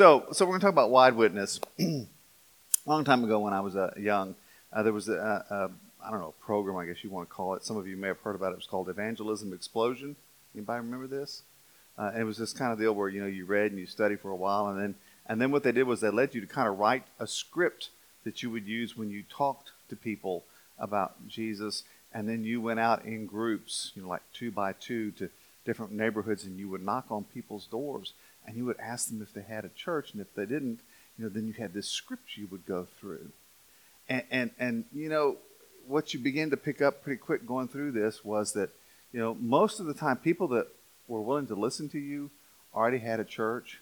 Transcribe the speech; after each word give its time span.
So, 0.00 0.28
so 0.32 0.46
we're 0.46 0.52
going 0.52 0.60
to 0.60 0.64
talk 0.64 0.72
about 0.72 0.88
wide 0.88 1.14
witness. 1.14 1.60
a 1.78 2.06
long 2.86 3.04
time 3.04 3.22
ago, 3.22 3.38
when 3.40 3.52
I 3.52 3.60
was 3.60 3.76
uh, 3.76 3.92
young, 3.98 4.34
uh, 4.72 4.82
there 4.82 4.94
was 4.94 5.10
a, 5.10 5.70
I 6.02 6.10
don't 6.10 6.20
know 6.20 6.32
program, 6.40 6.78
I 6.78 6.86
guess 6.86 7.04
you 7.04 7.10
want 7.10 7.28
to 7.28 7.34
call 7.34 7.52
it. 7.52 7.66
Some 7.66 7.76
of 7.76 7.86
you 7.86 7.98
may 7.98 8.06
have 8.06 8.18
heard 8.20 8.34
about 8.34 8.46
it. 8.46 8.52
It 8.52 8.56
was 8.56 8.66
called 8.66 8.88
Evangelism 8.88 9.52
Explosion. 9.52 10.16
Anybody 10.54 10.80
remember 10.80 11.06
this? 11.06 11.42
Uh, 11.98 12.12
it 12.18 12.24
was 12.24 12.38
this 12.38 12.54
kind 12.54 12.72
of 12.72 12.78
deal 12.78 12.94
where 12.94 13.10
you 13.10 13.20
know 13.20 13.26
you 13.26 13.44
read 13.44 13.72
and 13.72 13.78
you 13.78 13.84
study 13.84 14.16
for 14.16 14.30
a 14.30 14.36
while, 14.36 14.68
and 14.68 14.80
then 14.80 14.94
and 15.26 15.38
then 15.38 15.50
what 15.50 15.64
they 15.64 15.72
did 15.72 15.82
was 15.82 16.00
they 16.00 16.08
led 16.08 16.34
you 16.34 16.40
to 16.40 16.46
kind 16.46 16.66
of 16.66 16.78
write 16.78 17.04
a 17.18 17.26
script 17.26 17.90
that 18.24 18.42
you 18.42 18.48
would 18.48 18.66
use 18.66 18.96
when 18.96 19.10
you 19.10 19.22
talked 19.28 19.72
to 19.90 19.96
people 19.96 20.44
about 20.78 21.28
Jesus, 21.28 21.82
and 22.14 22.26
then 22.26 22.42
you 22.42 22.62
went 22.62 22.80
out 22.80 23.04
in 23.04 23.26
groups, 23.26 23.92
you 23.94 24.00
know, 24.00 24.08
like 24.08 24.22
two 24.32 24.50
by 24.50 24.72
two 24.72 25.10
to 25.10 25.28
different 25.66 25.92
neighborhoods, 25.92 26.44
and 26.44 26.58
you 26.58 26.70
would 26.70 26.82
knock 26.82 27.04
on 27.10 27.24
people's 27.24 27.66
doors, 27.66 28.14
and 28.46 28.56
you 28.56 28.64
would 28.64 28.80
ask 28.80 29.08
them 29.08 29.22
if 29.22 29.32
they 29.32 29.42
had 29.42 29.64
a 29.64 29.70
church, 29.70 30.12
and 30.12 30.20
if 30.20 30.34
they 30.34 30.46
didn't, 30.46 30.80
you 31.18 31.24
know, 31.24 31.28
then 31.28 31.46
you 31.46 31.52
had 31.52 31.74
this 31.74 31.88
script 31.88 32.36
you 32.36 32.48
would 32.50 32.66
go 32.66 32.86
through, 32.98 33.30
and 34.08 34.22
and, 34.30 34.50
and 34.58 34.84
you 34.92 35.08
know 35.08 35.36
what 35.86 36.14
you 36.14 36.20
begin 36.20 36.50
to 36.50 36.56
pick 36.56 36.80
up 36.80 37.02
pretty 37.02 37.18
quick 37.18 37.46
going 37.46 37.68
through 37.68 37.92
this 37.92 38.24
was 38.24 38.52
that 38.52 38.70
you 39.12 39.18
know 39.18 39.34
most 39.40 39.80
of 39.80 39.86
the 39.86 39.94
time 39.94 40.16
people 40.16 40.48
that 40.48 40.68
were 41.08 41.20
willing 41.20 41.46
to 41.46 41.54
listen 41.54 41.88
to 41.88 41.98
you 41.98 42.30
already 42.74 42.98
had 42.98 43.18
a 43.18 43.24
church 43.24 43.80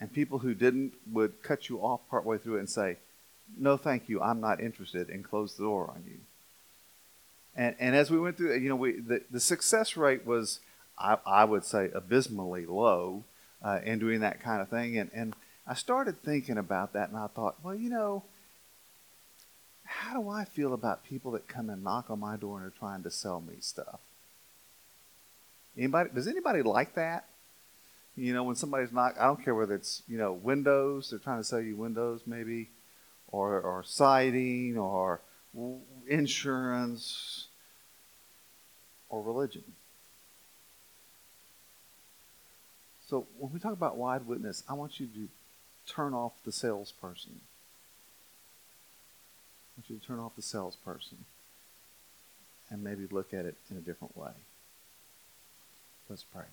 and 0.00 0.12
people 0.12 0.38
who 0.38 0.54
didn't 0.54 0.94
would 1.12 1.42
cut 1.42 1.68
you 1.68 1.78
off 1.80 2.00
partway 2.08 2.38
through 2.38 2.56
it 2.56 2.60
and 2.60 2.70
say 2.70 2.96
no 3.58 3.76
thank 3.76 4.08
you. 4.08 4.22
I'm 4.22 4.40
not 4.40 4.60
interested 4.60 5.08
and 5.08 5.24
close 5.24 5.56
the 5.56 5.64
door 5.64 5.90
on 5.90 6.04
you. 6.06 6.18
And, 7.56 7.74
and 7.80 7.96
as 7.96 8.10
we 8.10 8.18
went 8.18 8.36
through 8.36 8.54
you 8.54 8.68
know 8.68 8.76
we, 8.76 8.92
the, 8.92 9.22
the 9.30 9.40
success 9.40 9.96
rate 9.96 10.26
was 10.26 10.60
I, 10.98 11.18
I 11.26 11.44
would 11.44 11.64
say 11.64 11.90
abysmally 11.94 12.64
low 12.64 13.24
uh, 13.62 13.80
in 13.84 13.98
doing 13.98 14.20
that 14.20 14.40
kind 14.42 14.60
of 14.60 14.68
thing 14.68 14.98
and, 14.98 15.10
and 15.14 15.34
i 15.66 15.74
started 15.74 16.22
thinking 16.22 16.58
about 16.58 16.92
that 16.92 17.08
and 17.08 17.18
i 17.18 17.26
thought 17.26 17.56
well 17.62 17.74
you 17.74 17.90
know 17.90 18.22
how 19.90 20.14
do 20.14 20.28
I 20.28 20.44
feel 20.44 20.72
about 20.72 21.04
people 21.04 21.32
that 21.32 21.48
come 21.48 21.68
and 21.68 21.82
knock 21.82 22.10
on 22.10 22.20
my 22.20 22.36
door 22.36 22.58
and 22.58 22.66
are 22.66 22.78
trying 22.78 23.02
to 23.02 23.10
sell 23.10 23.40
me 23.40 23.54
stuff? 23.60 23.98
Anybody? 25.76 26.10
Does 26.14 26.28
anybody 26.28 26.62
like 26.62 26.94
that? 26.94 27.24
You 28.16 28.32
know, 28.32 28.44
when 28.44 28.54
somebody's 28.54 28.92
not, 28.92 29.18
I 29.18 29.24
don't 29.24 29.42
care 29.44 29.54
whether 29.54 29.74
it's 29.74 30.02
you 30.06 30.16
know 30.16 30.32
windows, 30.32 31.10
they're 31.10 31.18
trying 31.18 31.40
to 31.40 31.44
sell 31.44 31.60
you 31.60 31.74
windows 31.74 32.22
maybe, 32.24 32.68
or 33.28 33.60
or 33.60 33.82
siding, 33.84 34.78
or 34.78 35.20
insurance, 36.06 37.48
or 39.08 39.22
religion. 39.22 39.64
So 43.10 43.26
when 43.38 43.52
we 43.52 43.58
talk 43.58 43.72
about 43.72 43.96
wide 43.96 44.24
witness, 44.24 44.62
I 44.68 44.74
want 44.74 45.00
you 45.00 45.08
to 45.08 45.28
turn 45.92 46.14
off 46.14 46.32
the 46.44 46.52
salesperson 46.52 47.40
I 49.70 49.80
want 49.80 49.90
you 49.90 49.98
to 49.98 50.06
turn 50.06 50.20
off 50.20 50.36
the 50.36 50.42
salesperson 50.42 51.24
and 52.70 52.84
maybe 52.84 53.08
look 53.10 53.34
at 53.34 53.46
it 53.46 53.56
in 53.68 53.76
a 53.76 53.80
different 53.80 54.16
way. 54.16 54.30
Let's 56.08 56.22
pray. 56.22 56.44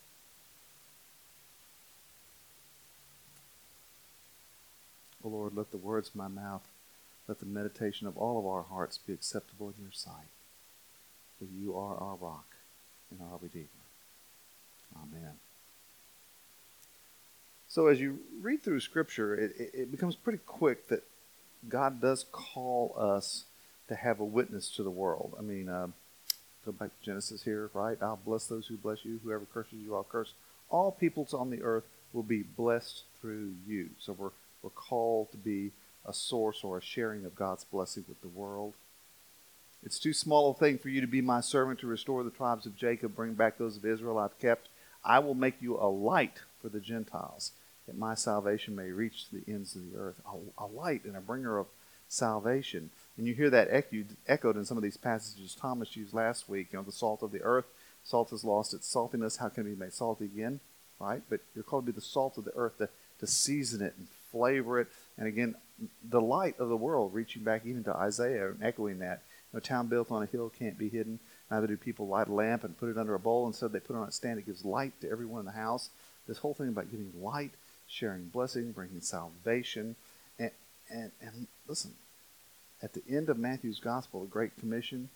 O 5.24 5.28
oh 5.28 5.30
Lord, 5.30 5.56
let 5.56 5.70
the 5.70 5.78
words 5.78 6.10
of 6.10 6.16
my 6.16 6.28
mouth, 6.28 6.64
let 7.28 7.40
the 7.40 7.46
meditation 7.46 8.08
of 8.08 8.18
all 8.18 8.40
of 8.40 8.48
our 8.48 8.64
hearts 8.64 8.98
be 8.98 9.14
acceptable 9.14 9.74
in 9.78 9.84
your 9.84 9.92
sight. 9.92 10.32
For 11.38 11.46
you 11.46 11.78
are 11.78 11.98
our 11.98 12.16
rock 12.16 12.48
and 13.12 13.20
our 13.22 13.38
Redeemer. 13.42 13.68
Amen. 14.96 15.34
So 17.68 17.88
as 17.88 18.00
you 18.00 18.20
read 18.42 18.64
through 18.64 18.80
Scripture, 18.80 19.36
it, 19.36 19.54
it 19.58 19.92
becomes 19.92 20.16
pretty 20.16 20.40
quick 20.46 20.88
that 20.88 21.04
God 21.68 22.02
does 22.02 22.26
call 22.32 22.96
us 22.98 23.44
to 23.90 23.96
have 23.96 24.20
a 24.20 24.26
witness 24.26 24.70
to 24.76 24.84
the 24.84 24.90
world. 24.90 25.36
I 25.38 25.42
mean, 25.42 25.68
uh, 25.68 25.88
go 26.66 26.72
back 26.72 26.90
to 26.90 27.06
Genesis 27.06 27.44
here, 27.44 27.70
right? 27.74 27.98
I'll 28.02 28.20
bless 28.26 28.48
those 28.48 28.68
who 28.68 28.78
bless 28.78 29.04
you. 29.04 29.20
Whoever 29.24 29.46
curses 29.54 29.80
you, 29.80 29.96
I'll 29.96 30.04
curse. 30.04 30.34
All 30.70 30.92
peoples 30.92 31.34
on 31.34 31.50
the 31.50 31.62
earth 31.62 31.86
will 32.14 32.24
be 32.24 32.44
blessed 32.44 33.04
through 33.22 33.54
you. 33.68 33.90
So 34.00 34.14
we're, 34.14 34.32
we're 34.62 34.70
called 34.70 35.32
to 35.32 35.38
be 35.38 35.72
a 36.06 36.14
source 36.14 36.64
or 36.64 36.78
a 36.78 36.82
sharing 36.82 37.26
of 37.26 37.36
God's 37.36 37.66
blessing 37.66 38.06
with 38.08 38.22
the 38.22 38.28
world. 38.28 38.74
It's 39.84 40.00
too 40.00 40.14
small 40.14 40.52
a 40.52 40.54
thing 40.54 40.78
for 40.78 40.90
you 40.90 41.02
to 41.02 41.08
be 41.08 41.22
my 41.22 41.42
servant 41.42 41.80
to 41.82 41.88
restore 41.88 42.24
the 42.24 42.32
tribes 42.32 42.66
of 42.66 42.78
Jacob, 42.78 43.16
bring 43.16 43.34
back 43.34 43.58
those 43.58 43.78
of 43.78 43.86
Israel 43.86 44.18
I've 44.18 44.40
kept. 44.40 44.70
I 45.04 45.20
will 45.20 45.36
make 45.36 45.62
you 45.62 45.78
a 45.78 45.88
light 45.88 46.40
for 46.62 46.70
the 46.70 46.80
Gentiles 46.80 47.52
that 47.88 47.98
my 47.98 48.14
salvation 48.14 48.76
may 48.76 48.92
reach 48.92 49.30
the 49.32 49.44
ends 49.48 49.76
of 49.76 49.92
the 49.92 49.98
earth. 49.98 50.22
A, 50.28 50.64
a 50.64 50.68
light 50.68 51.06
and 51.06 51.16
a 51.16 51.22
bringer 51.22 51.58
of 51.58 51.68
salvation. 52.08 52.90
And 53.18 53.26
you 53.26 53.34
hear 53.34 53.50
that 53.50 53.70
echoed 54.28 54.56
in 54.58 54.66
some 54.66 54.78
of 54.78 54.84
these 54.84 54.98
passages 54.98 55.56
Thomas 55.56 55.96
used 55.96 56.14
last 56.14 56.48
week. 56.48 56.68
You 56.72 56.80
know, 56.80 56.84
the 56.84 56.92
salt 56.92 57.24
of 57.24 57.32
the 57.32 57.42
earth. 57.42 57.66
Salt 58.04 58.30
has 58.30 58.44
lost 58.44 58.74
its 58.74 58.94
saltiness. 58.94 59.38
How 59.40 59.50
can 59.50 59.66
it 59.66 59.72
be 59.72 59.76
made 59.76 59.94
salty 59.94 60.26
again? 60.26 60.60
Right? 61.00 61.22
But 61.30 61.42
you're 61.56 61.64
called 61.64 61.86
to 61.86 61.92
be 61.92 61.96
the 61.96 62.02
salt 62.02 62.38
of 62.38 62.46
the 62.46 62.56
earth 62.56 62.78
to, 62.78 62.90
to 63.20 63.28
season 63.28 63.82
it 63.82 63.94
and 63.98 64.08
flavor 64.32 64.80
it. 64.80 64.88
And 65.18 65.28
again, 65.28 65.56
the 66.08 66.22
light 66.22 66.60
of 66.60 66.70
the 66.70 66.78
world, 66.78 67.14
reaching 67.14 67.44
back 67.44 67.66
even 67.66 67.84
to 67.86 67.96
Isaiah 67.96 68.50
and 68.50 68.64
echoing 68.64 69.00
that. 69.00 69.24
a 69.54 69.62
town 69.62 69.88
built 69.88 70.12
on 70.12 70.24
a 70.24 70.28
hill 70.28 70.52
can't 70.58 70.78
be 70.78 70.90
hidden. 70.90 71.20
Neither 71.52 71.68
do 71.68 71.78
people 71.78 72.08
light 72.08 72.28
a 72.28 72.34
lamp 72.34 72.64
and 72.64 72.78
put 72.78 72.90
it 72.90 72.98
under 72.98 73.16
a 73.16 73.20
bowl. 73.20 73.48
Instead, 73.48 73.72
they 73.72 73.80
put 73.80 73.96
it 73.96 74.00
on 74.00 74.08
a 74.08 74.12
stand. 74.12 74.40
It 74.40 74.46
gives 74.46 74.66
light 74.66 75.00
to 75.02 75.10
everyone 75.10 75.42
in 75.42 75.46
the 75.46 75.52
house. 75.52 75.90
This 76.28 76.38
whole 76.38 76.54
thing 76.54 76.70
about 76.70 76.92
giving 76.92 77.12
light 77.22 77.52
sharing 77.88 78.28
blessing, 78.28 78.72
bringing 78.72 79.02
salvation. 79.02 79.96
And, 80.38 80.52
and, 80.90 81.12
and 81.22 81.48
listen, 81.68 81.94
at 82.82 82.94
the 82.94 83.04
end 83.10 83.30
of 83.30 83.38
Matthew's 83.38 83.80
gospel, 83.80 84.22
the 84.22 84.28
Great 84.28 84.58
Commission, 84.58 85.10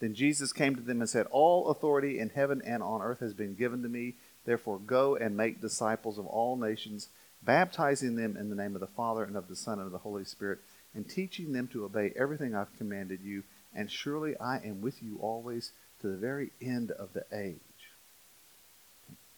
then 0.00 0.14
Jesus 0.14 0.52
came 0.52 0.76
to 0.76 0.82
them 0.82 1.00
and 1.00 1.08
said, 1.08 1.26
All 1.30 1.68
authority 1.68 2.18
in 2.18 2.30
heaven 2.30 2.60
and 2.64 2.82
on 2.82 3.00
earth 3.00 3.20
has 3.20 3.32
been 3.32 3.54
given 3.54 3.82
to 3.82 3.88
me. 3.88 4.14
Therefore, 4.44 4.78
go 4.78 5.16
and 5.16 5.36
make 5.36 5.60
disciples 5.60 6.18
of 6.18 6.26
all 6.26 6.56
nations, 6.56 7.08
baptizing 7.42 8.16
them 8.16 8.36
in 8.36 8.50
the 8.50 8.56
name 8.56 8.74
of 8.74 8.80
the 8.80 8.86
Father 8.86 9.24
and 9.24 9.36
of 9.36 9.48
the 9.48 9.56
Son 9.56 9.78
and 9.78 9.86
of 9.86 9.92
the 9.92 9.98
Holy 9.98 10.24
Spirit, 10.24 10.58
and 10.94 11.08
teaching 11.08 11.52
them 11.52 11.66
to 11.68 11.84
obey 11.84 12.12
everything 12.14 12.54
I've 12.54 12.76
commanded 12.76 13.20
you. 13.22 13.42
And 13.74 13.90
surely 13.90 14.36
I 14.38 14.58
am 14.58 14.80
with 14.80 15.02
you 15.02 15.18
always 15.20 15.72
to 16.00 16.08
the 16.08 16.16
very 16.16 16.50
end 16.60 16.90
of 16.90 17.12
the 17.14 17.24
age. 17.32 17.58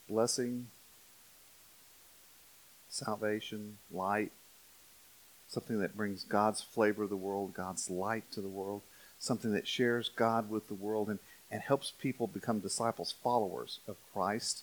Blessing, 0.09 0.69
salvation, 2.89 3.79
light, 3.91 4.33
something 5.49 5.81
that 5.81 5.97
brings 5.97 6.25
God's 6.25 6.63
flavor 6.63 7.05
to 7.05 7.09
the 7.09 7.17
world, 7.17 7.55
God's 7.55 7.91
light 7.91 8.31
to 8.33 8.41
the 8.41 8.49
world, 8.49 8.83
something 9.19 9.53
that 9.53 9.67
shares 9.67 10.09
God 10.09 10.51
with 10.51 10.69
the 10.69 10.75
world 10.75 11.09
and, 11.09 11.19
and 11.51 11.63
helps 11.63 11.91
people 11.91 12.27
become 12.27 12.61
disciples, 12.61 13.15
followers 13.23 13.81
of 13.89 13.97
Christ. 14.13 14.63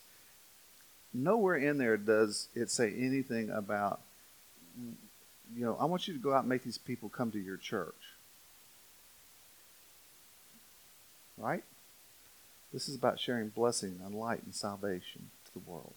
Nowhere 1.14 1.56
in 1.56 1.78
there 1.78 1.97
does 1.97 2.47
it 2.56 2.69
say 2.69 2.94
anything 2.94 3.50
about, 3.50 4.02
you 4.78 5.66
know, 5.66 5.78
I 5.80 5.85
want 5.85 6.08
you 6.08 6.14
to 6.14 6.19
go 6.19 6.34
out 6.34 6.41
and 6.41 6.50
make 6.50 6.64
these 6.64 6.78
people 6.78 7.09
come 7.09 7.31
to 7.31 7.40
your 7.40 7.58
church. 7.58 7.94
Right? 11.38 11.64
This 12.72 12.88
is 12.88 12.96
about 12.96 13.19
sharing 13.19 13.50
blessing 13.50 14.00
and 14.06 14.16
light 14.16 14.44
and 14.44 14.53
salvation 14.53 15.30
to 15.46 15.53
the 15.53 15.69
world. 15.69 15.94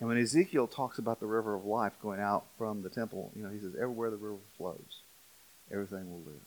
And 0.00 0.08
when 0.08 0.16
Ezekiel 0.16 0.66
talks 0.66 0.98
about 0.98 1.20
the 1.20 1.26
river 1.26 1.54
of 1.54 1.66
life 1.66 1.92
going 2.02 2.20
out 2.20 2.46
from 2.56 2.82
the 2.82 2.88
temple, 2.88 3.30
you 3.36 3.42
know, 3.42 3.50
he 3.50 3.60
says, 3.60 3.74
everywhere 3.74 4.10
the 4.10 4.16
river 4.16 4.38
flows, 4.56 5.02
everything 5.70 6.10
will 6.10 6.22
live. 6.24 6.40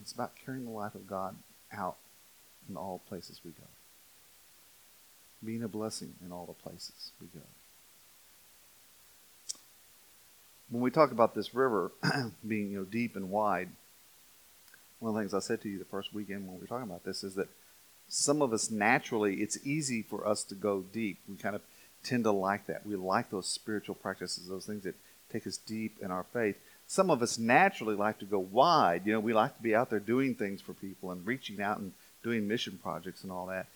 It's 0.00 0.12
about 0.12 0.32
carrying 0.44 0.64
the 0.64 0.70
life 0.70 0.94
of 0.94 1.06
God 1.06 1.36
out 1.72 1.96
in 2.68 2.76
all 2.76 3.02
places 3.08 3.40
we 3.44 3.50
go. 3.50 3.66
Being 5.44 5.62
a 5.62 5.68
blessing 5.68 6.14
in 6.24 6.32
all 6.32 6.46
the 6.46 6.52
places 6.54 7.10
we 7.20 7.26
go. 7.26 7.44
When 10.70 10.80
we 10.80 10.90
talk 10.90 11.12
about 11.12 11.34
this 11.34 11.54
river 11.54 11.92
being, 12.48 12.70
you 12.70 12.78
know, 12.78 12.84
deep 12.84 13.14
and 13.14 13.30
wide, 13.30 13.68
one 15.00 15.10
of 15.10 15.14
the 15.14 15.20
things 15.20 15.34
I 15.34 15.40
said 15.40 15.60
to 15.62 15.68
you 15.68 15.78
the 15.78 15.84
first 15.84 16.14
weekend 16.14 16.46
when 16.46 16.54
we 16.54 16.60
were 16.62 16.66
talking 16.66 16.88
about 16.88 17.04
this 17.04 17.22
is 17.22 17.34
that 17.34 17.48
some 18.14 18.42
of 18.42 18.52
us 18.52 18.70
naturally, 18.70 19.36
it's 19.36 19.66
easy 19.66 20.02
for 20.02 20.28
us 20.28 20.44
to 20.44 20.54
go 20.54 20.82
deep. 20.92 21.18
We 21.26 21.36
kind 21.36 21.56
of 21.56 21.62
tend 22.04 22.24
to 22.24 22.30
like 22.30 22.66
that. 22.66 22.86
We 22.86 22.94
like 22.94 23.30
those 23.30 23.48
spiritual 23.48 23.94
practices, 23.94 24.46
those 24.46 24.66
things 24.66 24.84
that 24.84 24.96
take 25.32 25.46
us 25.46 25.56
deep 25.56 25.96
in 26.02 26.10
our 26.10 26.24
faith. 26.24 26.56
Some 26.86 27.10
of 27.10 27.22
us 27.22 27.38
naturally 27.38 27.94
like 27.94 28.18
to 28.18 28.26
go 28.26 28.38
wide. 28.38 29.06
You 29.06 29.14
know, 29.14 29.20
we 29.20 29.32
like 29.32 29.56
to 29.56 29.62
be 29.62 29.74
out 29.74 29.88
there 29.88 29.98
doing 29.98 30.34
things 30.34 30.60
for 30.60 30.74
people 30.74 31.10
and 31.10 31.26
reaching 31.26 31.62
out 31.62 31.78
and 31.78 31.92
doing 32.22 32.46
mission 32.46 32.78
projects 32.82 33.22
and 33.22 33.32
all 33.32 33.46
that. 33.46 33.66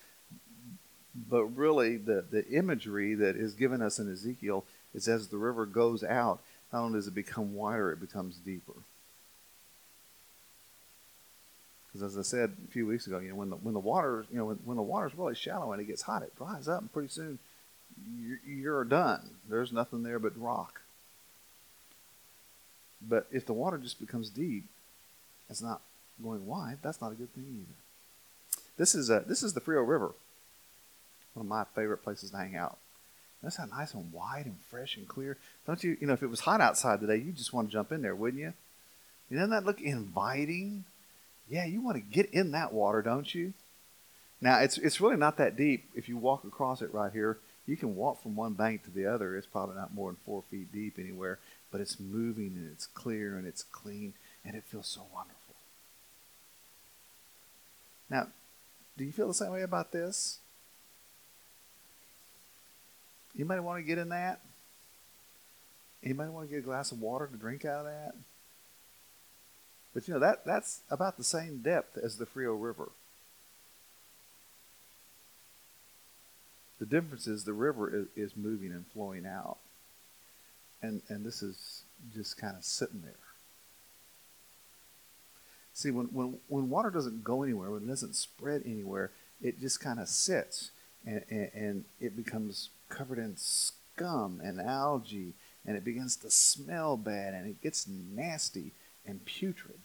But 1.14 1.44
really, 1.46 1.96
the, 1.96 2.22
the 2.30 2.46
imagery 2.48 3.14
that 3.14 3.36
is 3.36 3.54
given 3.54 3.80
us 3.80 3.98
in 3.98 4.12
Ezekiel 4.12 4.66
is 4.92 5.08
as 5.08 5.28
the 5.28 5.38
river 5.38 5.64
goes 5.64 6.04
out, 6.04 6.40
not 6.74 6.82
only 6.82 6.98
does 6.98 7.06
it 7.06 7.14
become 7.14 7.54
wider, 7.54 7.90
it 7.90 8.00
becomes 8.00 8.36
deeper. 8.36 8.74
Because 11.96 12.16
as 12.16 12.19
I 12.19 12.22
said 12.28 12.52
a 12.69 12.70
few 12.70 12.87
weeks 12.87 13.06
ago, 13.06 13.19
you 13.19 13.31
know, 13.31 13.37
when 13.37 13.50
the 13.50 13.56
when 13.56 13.75
the 13.75 13.81
water, 13.81 14.26
you 14.31 14.37
know, 14.37 14.46
when, 14.46 14.56
when 14.64 14.76
the 14.76 14.82
water's 14.82 15.16
really 15.16 15.34
shallow 15.34 15.72
and 15.72 15.81
it 15.81 15.87
gets 15.87 16.02
hot, 16.02 16.22
it 16.22 16.37
dries 16.37 16.69
up, 16.69 16.81
and 16.81 16.93
pretty 16.93 17.08
soon 17.08 17.38
you're 18.46 18.84
done. 18.84 19.31
There's 19.48 19.72
nothing 19.72 20.02
there 20.02 20.19
but 20.19 20.38
rock. 20.38 20.82
But 23.00 23.26
if 23.31 23.46
the 23.46 23.52
water 23.54 23.78
just 23.78 24.00
becomes 24.00 24.28
deep, 24.28 24.64
it's 25.48 25.62
not 25.62 25.81
going 26.22 26.46
wide. 26.46 26.78
That's 26.82 27.00
not 27.00 27.12
a 27.12 27.14
good 27.14 27.32
thing 27.34 27.44
either. 27.44 28.60
This 28.76 28.94
is 28.94 29.08
a, 29.08 29.25
this 29.26 29.42
is 29.42 29.54
the 29.54 29.60
Frio 29.60 29.81
River, 29.81 30.12
one 31.32 31.46
of 31.46 31.49
my 31.49 31.64
favorite 31.75 32.02
places 32.02 32.31
to 32.31 32.37
hang 32.37 32.56
out. 32.56 32.76
That's 33.42 33.56
how 33.56 33.66
nice 33.66 33.94
and 33.94 34.12
wide 34.12 34.44
and 34.44 34.56
fresh 34.69 34.96
and 34.96 35.08
clear. 35.08 35.38
Don't 35.66 35.82
you? 35.82 35.96
You 36.00 36.08
know, 36.08 36.12
if 36.12 36.22
it 36.22 36.31
was 36.31 36.40
hot 36.40 36.60
outside 36.60 37.00
today, 37.00 37.16
you'd 37.16 37.37
just 37.37 37.54
want 37.54 37.69
to 37.69 37.72
jump 37.72 37.92
in 37.92 38.02
there, 38.02 38.14
wouldn't 38.14 38.42
you? 38.42 38.52
Doesn't 39.31 39.50
that 39.50 39.64
look 39.64 39.81
inviting? 39.81 40.84
Yeah, 41.48 41.64
you 41.64 41.81
want 41.81 41.96
to 41.96 42.02
get 42.02 42.31
in 42.31 42.50
that 42.52 42.72
water, 42.72 43.02
don't 43.02 43.32
you? 43.34 43.52
Now, 44.40 44.58
it's 44.58 44.78
it's 44.78 45.00
really 45.00 45.16
not 45.16 45.38
that 45.38 45.56
deep. 45.56 45.84
If 45.94 46.08
you 46.08 46.16
walk 46.16 46.44
across 46.44 46.82
it 46.82 46.93
right 46.93 47.12
here, 47.12 47.38
you 47.66 47.76
can 47.76 47.96
walk 47.96 48.22
from 48.22 48.37
one 48.37 48.54
bank 48.54 48.84
to 48.84 48.90
the 48.90 49.06
other. 49.06 49.37
It's 49.37 49.46
probably 49.46 49.76
not 49.76 49.94
more 49.94 50.10
than 50.10 50.19
four 50.25 50.43
feet 50.50 50.72
deep 50.72 50.98
anywhere, 50.98 51.38
but 51.72 51.81
it's 51.81 51.98
moving 51.98 52.52
and 52.56 52.70
it's 52.72 52.87
clear 52.87 53.37
and 53.37 53.46
it's 53.46 53.62
clean 53.62 54.14
and 54.44 54.54
it 54.54 54.64
feels 54.64 54.87
so 54.87 55.02
wonderful. 55.12 55.54
Now, 58.10 58.28
do 58.96 59.04
you 59.04 59.12
feel 59.12 59.28
the 59.28 59.34
same 59.34 59.50
way 59.50 59.62
about 59.62 59.92
this? 59.92 60.38
Anybody 63.34 63.60
want 63.60 63.78
to 63.78 63.87
get 63.87 63.99
in 63.99 64.10
that? 64.10 64.40
Anybody 66.02 66.31
want 66.31 66.49
to 66.49 66.54
get 66.54 66.60
a 66.60 66.66
glass 66.66 66.92
of 66.92 67.00
water 67.00 67.26
to 67.26 67.37
drink 67.37 67.64
out 67.64 67.81
of 67.81 67.87
that? 67.87 68.14
But 69.96 70.06
you 70.06 70.12
know 70.12 70.20
that 70.20 70.44
that's 70.44 70.82
about 70.90 71.16
the 71.16 71.25
same 71.25 71.62
depth 71.62 71.96
as 71.96 72.19
the 72.19 72.26
Frio 72.26 72.52
River. 72.52 72.90
The 76.78 76.84
difference 76.84 77.26
is 77.26 77.44
the 77.44 77.54
river 77.54 77.88
is, 77.96 78.06
is 78.14 78.37
moving 78.37 78.72
and 78.72 78.87
flowing 78.88 79.25
out. 79.25 79.56
And, 80.82 81.00
and 81.08 81.25
this 81.25 81.43
is 81.43 81.84
just 82.14 82.37
kind 82.37 82.58
of 82.58 82.62
sitting 82.62 83.00
there. 83.06 83.14
See, 85.72 85.90
when, 85.90 86.08
when, 86.08 86.40
when 86.49 86.69
water 86.69 86.90
doesn't 86.90 87.25
go 87.25 87.42
anywhere, 87.42 87.70
when 87.70 87.84
it 87.84 87.88
doesn't 87.88 88.16
spread 88.16 88.64
anywhere, 88.66 89.12
it 89.40 89.58
just 89.58 89.81
kind 89.81 89.99
of 89.99 90.08
sits 90.08 90.72
and, 91.06 91.25
and, 91.31 91.50
and 91.54 91.84
it 92.02 92.14
becomes 92.14 92.69
covered 92.90 93.16
in 93.16 93.38
scum 93.38 94.42
and 94.44 94.60
algae 94.60 95.32
and 95.64 95.75
it 95.75 95.87
begins 95.87 96.16
to 96.16 96.31
smell 96.31 96.99
bad 96.99 97.32
and 97.32 97.49
it 97.49 97.62
gets 97.62 97.88
nasty 97.88 98.72
and 99.06 99.25
putrid. 99.25 99.78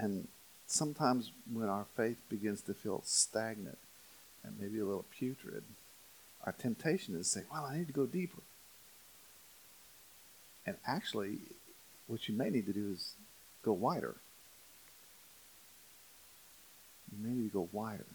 And 0.00 0.28
sometimes 0.66 1.30
when 1.52 1.68
our 1.68 1.84
faith 1.94 2.16
begins 2.30 2.62
to 2.62 2.72
feel 2.72 3.02
stagnant 3.04 3.76
and 4.42 4.58
maybe 4.58 4.78
a 4.78 4.84
little 4.84 5.04
putrid, 5.18 5.62
our 6.46 6.52
temptation 6.52 7.14
is 7.16 7.30
to 7.30 7.40
say, 7.40 7.46
well, 7.52 7.66
I 7.66 7.76
need 7.76 7.86
to 7.88 7.92
go 7.92 8.06
deeper. 8.06 8.40
And 10.64 10.76
actually, 10.86 11.40
what 12.06 12.28
you 12.28 12.34
may 12.34 12.48
need 12.48 12.64
to 12.64 12.72
do 12.72 12.92
is 12.92 13.12
go 13.62 13.74
wider. 13.74 14.16
You 17.12 17.28
may 17.28 17.34
need 17.34 17.52
to 17.52 17.58
go 17.58 17.68
wider. 17.70 18.06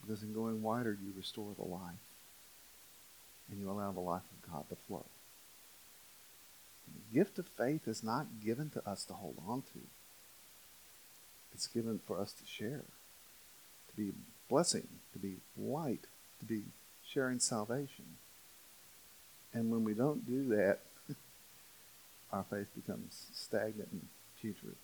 Because 0.00 0.24
in 0.24 0.32
going 0.32 0.62
wider, 0.62 0.98
you 1.00 1.12
restore 1.16 1.52
the 1.56 1.64
life. 1.64 1.94
And 3.48 3.60
you 3.60 3.70
allow 3.70 3.92
the 3.92 4.00
life 4.00 4.22
of 4.32 4.50
God 4.50 4.64
to 4.70 4.76
flow. 4.88 5.04
The 6.94 7.18
gift 7.18 7.38
of 7.38 7.46
faith 7.46 7.86
is 7.86 8.02
not 8.02 8.40
given 8.44 8.70
to 8.70 8.88
us 8.88 9.04
to 9.04 9.14
hold 9.14 9.36
on 9.46 9.62
to. 9.62 9.80
It's 11.52 11.66
given 11.66 12.00
for 12.06 12.20
us 12.20 12.32
to 12.32 12.46
share, 12.46 12.84
to 13.88 13.96
be 13.96 14.12
blessing, 14.48 14.88
to 15.12 15.18
be 15.18 15.36
light, 15.56 16.06
to 16.38 16.44
be 16.44 16.62
sharing 17.06 17.38
salvation. 17.38 18.16
And 19.52 19.70
when 19.70 19.84
we 19.84 19.94
don't 19.94 20.26
do 20.26 20.48
that, 20.56 20.78
our 22.32 22.44
faith 22.48 22.68
becomes 22.74 23.26
stagnant 23.34 23.88
and 23.90 24.06
putrid. 24.40 24.76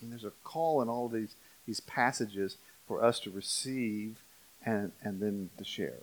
And 0.00 0.10
there's 0.10 0.24
a 0.24 0.32
call 0.42 0.82
in 0.82 0.88
all 0.88 1.08
these, 1.08 1.34
these 1.66 1.80
passages 1.80 2.56
for 2.88 3.04
us 3.04 3.20
to 3.20 3.30
receive 3.30 4.22
and, 4.64 4.92
and 5.02 5.20
then 5.20 5.50
to 5.58 5.64
share. 5.64 6.02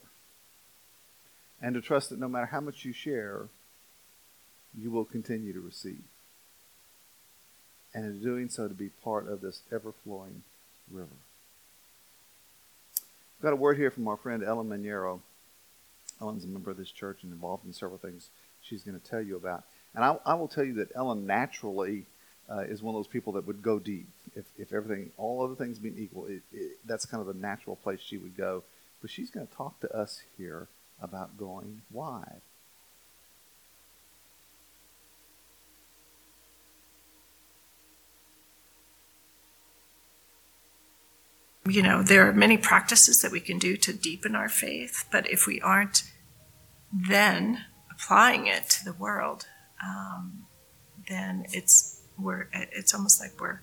And 1.62 1.76
to 1.76 1.82
trust 1.82 2.10
that 2.10 2.20
no 2.20 2.30
matter 2.30 2.46
how 2.46 2.62
much 2.62 2.86
you 2.86 2.94
share, 2.94 3.48
you 4.78 4.92
will 4.92 5.06
continue 5.06 5.54
to 5.54 5.60
receive 5.60 6.04
and 7.94 8.06
in 8.06 8.22
doing 8.22 8.50
so 8.50 8.68
to 8.68 8.74
be 8.74 8.90
part 9.04 9.28
of 9.28 9.42
this 9.42 9.62
ever 9.72 9.94
flowing 10.04 10.44
river. 10.92 11.08
We've 13.38 13.44
got 13.44 13.54
a 13.54 13.58
word 13.58 13.78
here 13.78 13.92
from 13.92 14.08
our 14.08 14.18
friend 14.18 14.44
Ellen 14.44 14.70
Maniero. 14.70 15.22
Ellen's 16.22 16.44
a 16.44 16.48
member 16.48 16.72
of 16.72 16.78
this 16.78 16.92
church 16.92 17.20
and 17.24 17.32
involved 17.32 17.66
in 17.66 17.74
several 17.74 17.98
things 17.98 18.30
she's 18.62 18.84
going 18.84 19.00
to 19.00 19.08
tell 19.08 19.22
you 19.22 19.36
about. 19.36 19.64
And 19.96 20.04
I, 20.04 20.18
I 20.26 20.34
will 20.36 20.48
tell 20.48 20.64
you 20.64 20.74
that 20.74 20.92
Ellen 20.96 21.26
naturally 21.26 22.06
uh, 22.50 22.60
is 22.60 22.84
one 22.84 22.94
of 22.94 23.00
those 23.00 23.08
people 23.08 23.34
that 23.34 23.48
would 23.48 23.62
go 23.62 23.80
deep. 23.80 24.08
If, 24.36 24.46
if 24.58 24.74
everything, 24.74 25.12
all 25.18 25.44
other 25.44 25.56
things 25.56 25.80
being 25.80 25.98
equal, 25.98 26.26
it, 26.28 26.42
it, 26.52 26.78
that's 26.86 27.06
kind 27.06 27.22
of 27.22 27.28
the 27.28 27.40
natural 27.42 27.76
place 27.78 28.00
she 28.02 28.18
would 28.18 28.38
go. 28.38 28.64
But 29.02 29.10
she's 29.10 29.32
going 29.32 29.48
to 29.48 29.54
talk 29.54 29.80
to 29.80 29.96
us 29.96 30.22
here 30.38 30.68
about 31.02 31.38
going 31.38 31.82
wide. 31.92 32.42
You 41.70 41.82
know, 41.82 42.02
there 42.04 42.28
are 42.28 42.34
many 42.34 42.58
practices 42.58 43.20
that 43.20 43.32
we 43.32 43.40
can 43.40 43.58
do 43.58 43.78
to 43.78 43.94
deepen 43.94 44.36
our 44.36 44.50
faith, 44.50 45.06
but 45.12 45.30
if 45.30 45.46
we 45.46 45.62
aren't 45.62 46.04
then 46.92 47.66
applying 47.92 48.48
it 48.48 48.70
to 48.70 48.86
the 48.86 48.94
world, 48.94 49.46
um, 49.84 50.46
then 51.08 51.46
it's 51.52 52.02
we're 52.18 52.50
it's 52.54 52.94
almost 52.94 53.22
like 53.22 53.40
we're 53.40 53.62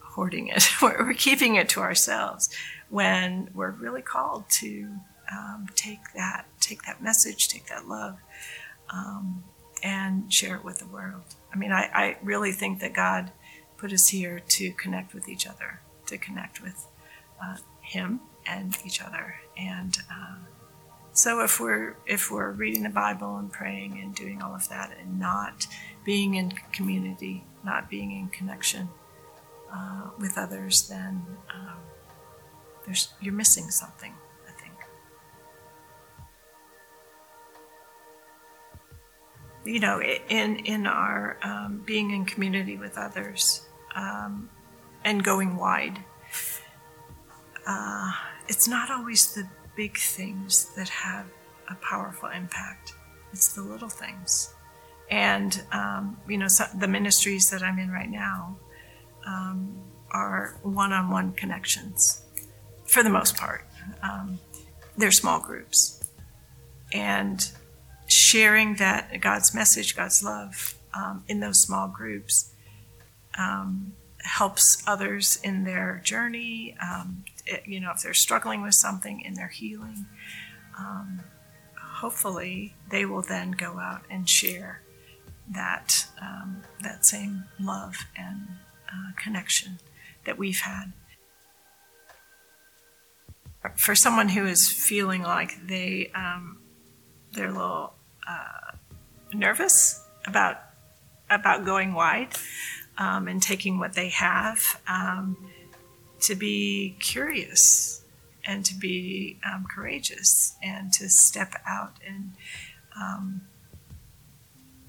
hoarding 0.00 0.48
it. 0.48 0.68
we're, 0.82 1.06
we're, 1.06 1.14
keeping 1.14 1.54
it 1.54 1.68
to 1.70 1.80
ourselves 1.80 2.48
when 2.88 3.50
we're 3.54 3.70
really 3.70 4.02
called 4.02 4.44
to 4.48 4.88
um, 5.32 5.66
take 5.74 6.00
that 6.14 6.46
take 6.60 6.82
that 6.82 7.02
message, 7.02 7.48
take 7.48 7.66
that 7.66 7.86
love, 7.86 8.18
um, 8.92 9.44
and 9.82 10.32
share 10.32 10.56
it 10.56 10.64
with 10.64 10.78
the 10.78 10.86
world. 10.86 11.34
I 11.52 11.56
mean, 11.56 11.72
I, 11.72 11.90
I 11.92 12.16
really 12.22 12.52
think 12.52 12.80
that 12.80 12.92
God 12.92 13.32
put 13.76 13.92
us 13.92 14.08
here 14.08 14.40
to 14.40 14.72
connect 14.72 15.14
with 15.14 15.28
each 15.28 15.46
other, 15.46 15.80
to 16.06 16.18
connect 16.18 16.62
with 16.62 16.86
uh, 17.42 17.56
Him 17.80 18.20
and 18.46 18.76
each 18.84 19.02
other. 19.02 19.34
And 19.56 19.96
uh, 20.10 20.36
so, 21.12 21.42
if 21.42 21.60
we're 21.60 21.96
if 22.06 22.30
we're 22.30 22.52
reading 22.52 22.82
the 22.82 22.90
Bible 22.90 23.36
and 23.36 23.50
praying 23.50 24.00
and 24.02 24.14
doing 24.14 24.42
all 24.42 24.54
of 24.54 24.68
that, 24.68 24.96
and 24.98 25.18
not 25.18 25.66
being 26.04 26.34
in 26.34 26.52
community, 26.72 27.44
not 27.64 27.90
being 27.90 28.12
in 28.12 28.28
connection 28.28 28.88
uh, 29.72 30.10
with 30.18 30.38
others, 30.38 30.88
then 30.88 31.24
um, 31.52 31.78
there's 32.84 33.08
you're 33.20 33.34
missing 33.34 33.70
something. 33.70 34.14
I 34.48 34.52
think. 34.52 34.74
You 39.64 39.80
know, 39.80 40.00
in 40.00 40.56
in 40.60 40.86
our 40.86 41.38
um, 41.42 41.82
being 41.84 42.12
in 42.12 42.24
community 42.24 42.76
with 42.76 42.96
others 42.96 43.66
um, 43.96 44.48
and 45.04 45.24
going 45.24 45.56
wide 45.56 45.98
uh, 47.66 48.12
it's 48.48 48.68
not 48.68 48.90
always 48.90 49.34
the 49.34 49.48
big 49.76 49.96
things 49.96 50.74
that 50.76 50.88
have 50.88 51.26
a 51.68 51.74
powerful 51.76 52.28
impact, 52.28 52.94
it's 53.32 53.54
the 53.54 53.62
little 53.62 53.88
things. 53.88 54.54
And, 55.10 55.62
um, 55.72 56.16
you 56.28 56.38
know, 56.38 56.48
so 56.48 56.64
the 56.78 56.88
ministries 56.88 57.50
that 57.50 57.62
I'm 57.62 57.78
in 57.78 57.90
right 57.90 58.10
now 58.10 58.56
um, 59.26 59.82
are 60.10 60.58
one 60.62 60.92
on 60.92 61.10
one 61.10 61.32
connections 61.32 62.22
for 62.86 63.02
the 63.02 63.10
most 63.10 63.36
part. 63.36 63.66
Um, 64.02 64.38
they're 64.96 65.12
small 65.12 65.40
groups. 65.40 66.02
And 66.92 67.48
sharing 68.06 68.76
that 68.76 69.20
God's 69.20 69.54
message, 69.54 69.96
God's 69.96 70.22
love 70.22 70.74
um, 70.94 71.24
in 71.28 71.40
those 71.40 71.62
small 71.62 71.88
groups 71.88 72.52
um, 73.38 73.92
helps 74.24 74.82
others 74.86 75.38
in 75.42 75.64
their 75.64 76.00
journey, 76.04 76.76
um, 76.82 77.24
it, 77.46 77.62
you 77.66 77.80
know, 77.80 77.90
if 77.94 78.02
they're 78.02 78.14
struggling 78.14 78.62
with 78.62 78.74
something 78.74 79.20
in 79.20 79.34
their 79.34 79.48
healing, 79.48 80.06
um, 80.78 81.20
hopefully 81.78 82.74
they 82.90 83.04
will 83.04 83.22
then 83.22 83.52
go 83.52 83.78
out 83.78 84.02
and 84.10 84.28
share 84.28 84.82
that 85.50 86.06
um, 86.20 86.62
that 86.82 87.04
same 87.04 87.44
love 87.58 88.06
and 88.16 88.46
uh, 88.88 89.12
connection 89.16 89.78
that 90.24 90.38
we've 90.38 90.60
had. 90.60 90.92
For 93.76 93.94
someone 93.94 94.30
who 94.30 94.46
is 94.46 94.68
feeling 94.72 95.22
like 95.22 95.66
they 95.66 96.10
um, 96.14 96.60
they're 97.32 97.48
a 97.48 97.52
little 97.52 97.94
uh, 98.26 98.76
nervous 99.34 100.02
about 100.26 100.56
about 101.28 101.64
going 101.64 101.92
wide 101.92 102.34
um, 103.00 103.26
and 103.26 103.42
taking 103.42 103.78
what 103.78 103.94
they 103.94 104.10
have 104.10 104.60
um, 104.86 105.36
to 106.20 106.34
be 106.34 106.96
curious 107.00 108.04
and 108.46 108.64
to 108.66 108.74
be 108.74 109.38
um, 109.44 109.64
courageous 109.74 110.56
and 110.62 110.92
to 110.92 111.08
step 111.08 111.54
out 111.66 111.94
and, 112.06 112.32
um, 112.94 113.40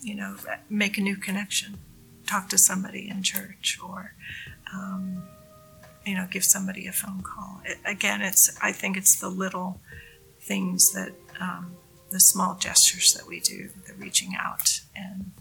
you 0.01 0.13
know, 0.13 0.35
make 0.69 0.97
a 0.97 1.01
new 1.01 1.15
connection, 1.15 1.77
talk 2.27 2.49
to 2.49 2.57
somebody 2.57 3.09
in 3.09 3.23
church 3.23 3.79
or, 3.81 4.13
um, 4.73 5.23
you 6.05 6.13
know, 6.15 6.27
give 6.29 6.43
somebody 6.43 6.87
a 6.87 6.91
phone 6.91 7.21
call. 7.21 7.61
It, 7.65 7.77
again, 7.85 8.21
it's 8.21 8.57
I 8.61 8.73
think 8.73 8.97
it's 8.97 9.19
the 9.19 9.29
little 9.29 9.79
things 10.41 10.91
that 10.93 11.13
um, 11.39 11.75
the 12.09 12.19
small 12.19 12.55
gestures 12.55 13.13
that 13.13 13.25
we 13.25 13.39
do, 13.39 13.69
the 13.87 13.93
reaching 13.93 14.33
out 14.37 14.81
and 14.95 15.31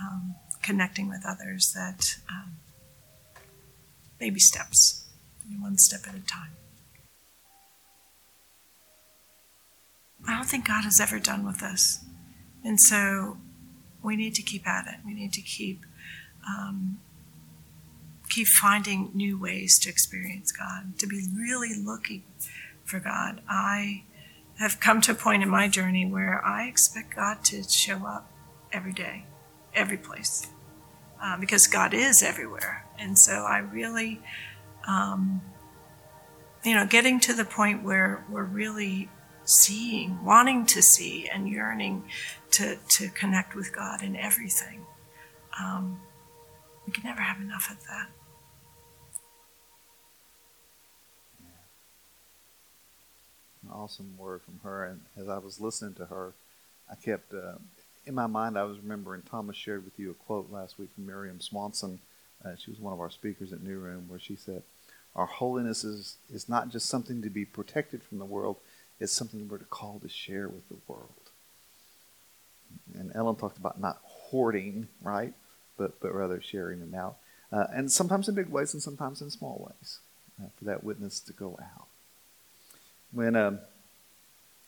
um, 0.00 0.34
connecting 0.62 1.08
with 1.08 1.24
others 1.26 1.72
that 1.74 2.16
um, 2.30 2.56
baby 4.18 4.40
steps, 4.40 5.08
one 5.60 5.76
step 5.78 6.00
at 6.06 6.14
a 6.14 6.24
time. 6.26 6.50
I 10.28 10.36
don't 10.36 10.46
think 10.46 10.66
God 10.66 10.86
is 10.86 11.00
ever 11.00 11.18
done 11.18 11.44
with 11.44 11.62
us. 11.62 12.04
And 12.64 12.78
so 12.80 13.38
we 14.02 14.16
need 14.16 14.34
to 14.34 14.42
keep 14.42 14.66
at 14.66 14.86
it. 14.86 15.00
We 15.04 15.14
need 15.14 15.32
to 15.32 15.40
keep 15.40 15.84
um, 16.46 17.00
keep 18.28 18.46
finding 18.46 19.10
new 19.12 19.38
ways 19.38 19.78
to 19.80 19.90
experience 19.90 20.52
God, 20.52 20.98
to 20.98 21.06
be 21.06 21.26
really 21.36 21.74
looking 21.74 22.22
for 22.84 23.00
God. 23.00 23.40
I 23.48 24.04
have 24.58 24.80
come 24.80 25.00
to 25.02 25.12
a 25.12 25.14
point 25.14 25.42
in 25.42 25.48
my 25.48 25.68
journey 25.68 26.06
where 26.06 26.44
I 26.44 26.66
expect 26.66 27.16
God 27.16 27.44
to 27.46 27.62
show 27.68 28.06
up 28.06 28.30
every 28.72 28.92
day, 28.92 29.24
every 29.74 29.96
place, 29.96 30.48
uh, 31.22 31.38
because 31.38 31.66
God 31.66 31.94
is 31.94 32.22
everywhere. 32.22 32.84
And 32.98 33.18
so 33.18 33.44
I 33.44 33.58
really, 33.58 34.20
um, 34.86 35.40
you 36.64 36.74
know, 36.74 36.86
getting 36.86 37.20
to 37.20 37.32
the 37.32 37.44
point 37.44 37.82
where 37.82 38.24
we're 38.28 38.44
really 38.44 39.08
seeing, 39.44 40.24
wanting 40.24 40.66
to 40.66 40.82
see, 40.82 41.28
and 41.28 41.48
yearning 41.48 42.04
to, 42.52 42.76
to 42.88 43.08
connect 43.08 43.54
with 43.54 43.74
God 43.74 44.02
in 44.02 44.16
everything. 44.16 44.84
Um, 45.58 46.00
we 46.86 46.92
can 46.92 47.04
never 47.04 47.20
have 47.20 47.40
enough 47.40 47.70
of 47.70 47.78
that. 47.86 48.08
Awesome 53.72 54.16
word 54.18 54.42
from 54.42 54.60
her. 54.64 54.84
And 54.84 55.00
as 55.16 55.28
I 55.28 55.38
was 55.38 55.60
listening 55.60 55.94
to 55.94 56.06
her, 56.06 56.34
I 56.90 56.96
kept, 56.96 57.32
uh, 57.32 57.54
in 58.06 58.14
my 58.14 58.26
mind, 58.26 58.58
I 58.58 58.64
was 58.64 58.78
remembering 58.78 59.22
Thomas 59.22 59.56
shared 59.56 59.84
with 59.84 59.98
you 59.98 60.10
a 60.10 60.14
quote 60.14 60.50
last 60.50 60.78
week 60.78 60.90
from 60.94 61.06
Miriam 61.06 61.40
Swanson. 61.40 62.00
Uh, 62.44 62.56
she 62.56 62.70
was 62.70 62.80
one 62.80 62.92
of 62.92 63.00
our 63.00 63.10
speakers 63.10 63.52
at 63.52 63.62
New 63.62 63.78
Room, 63.78 64.06
where 64.08 64.18
she 64.18 64.36
said, 64.36 64.62
Our 65.14 65.26
holiness 65.26 65.84
is, 65.84 66.16
is 66.32 66.48
not 66.48 66.70
just 66.70 66.88
something 66.88 67.22
to 67.22 67.30
be 67.30 67.44
protected 67.44 68.02
from 68.02 68.18
the 68.18 68.24
world, 68.24 68.56
it's 68.98 69.12
something 69.12 69.48
we're 69.48 69.58
called 69.58 70.02
to 70.02 70.08
share 70.08 70.48
with 70.48 70.68
the 70.68 70.76
world. 70.86 71.08
And 72.94 73.12
Ellen 73.14 73.36
talked 73.36 73.58
about 73.58 73.80
not 73.80 73.98
hoarding, 74.02 74.88
right? 75.02 75.32
But, 75.76 76.00
but 76.00 76.14
rather 76.14 76.40
sharing 76.40 76.80
them 76.80 76.94
out. 76.94 77.16
Uh, 77.52 77.66
and 77.72 77.90
sometimes 77.90 78.28
in 78.28 78.34
big 78.34 78.48
ways 78.48 78.74
and 78.74 78.82
sometimes 78.82 79.20
in 79.20 79.30
small 79.30 79.70
ways 79.70 79.98
uh, 80.40 80.48
for 80.56 80.64
that 80.66 80.84
witness 80.84 81.20
to 81.20 81.32
go 81.32 81.58
out. 81.60 81.86
When 83.12 83.34
uh, 83.34 83.58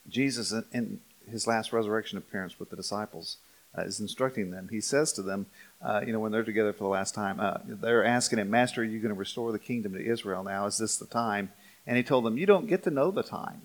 Jesus, 0.08 0.52
in 0.72 1.00
his 1.30 1.46
last 1.46 1.72
resurrection 1.72 2.18
appearance 2.18 2.58
with 2.58 2.70
the 2.70 2.76
disciples, 2.76 3.38
uh, 3.76 3.82
is 3.82 4.00
instructing 4.00 4.50
them, 4.50 4.68
he 4.70 4.80
says 4.80 5.12
to 5.12 5.22
them, 5.22 5.46
uh, 5.80 6.02
you 6.06 6.12
know, 6.12 6.20
when 6.20 6.30
they're 6.30 6.44
together 6.44 6.72
for 6.72 6.84
the 6.84 6.90
last 6.90 7.14
time, 7.14 7.40
uh, 7.40 7.58
they're 7.64 8.04
asking 8.04 8.38
him, 8.38 8.50
Master, 8.50 8.82
are 8.82 8.84
you 8.84 8.98
going 8.98 9.14
to 9.14 9.18
restore 9.18 9.50
the 9.50 9.58
kingdom 9.58 9.94
to 9.94 10.04
Israel 10.04 10.44
now? 10.44 10.66
Is 10.66 10.78
this 10.78 10.96
the 10.96 11.06
time? 11.06 11.50
And 11.86 11.96
he 11.96 12.02
told 12.02 12.24
them, 12.24 12.38
You 12.38 12.46
don't 12.46 12.68
get 12.68 12.82
to 12.84 12.90
know 12.90 13.10
the 13.10 13.22
time. 13.22 13.62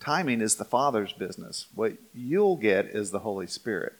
Timing 0.00 0.40
is 0.40 0.54
the 0.54 0.64
Father's 0.64 1.12
business. 1.12 1.66
What 1.74 1.94
you'll 2.14 2.56
get 2.56 2.86
is 2.86 3.10
the 3.10 3.18
Holy 3.18 3.48
Spirit. 3.48 3.94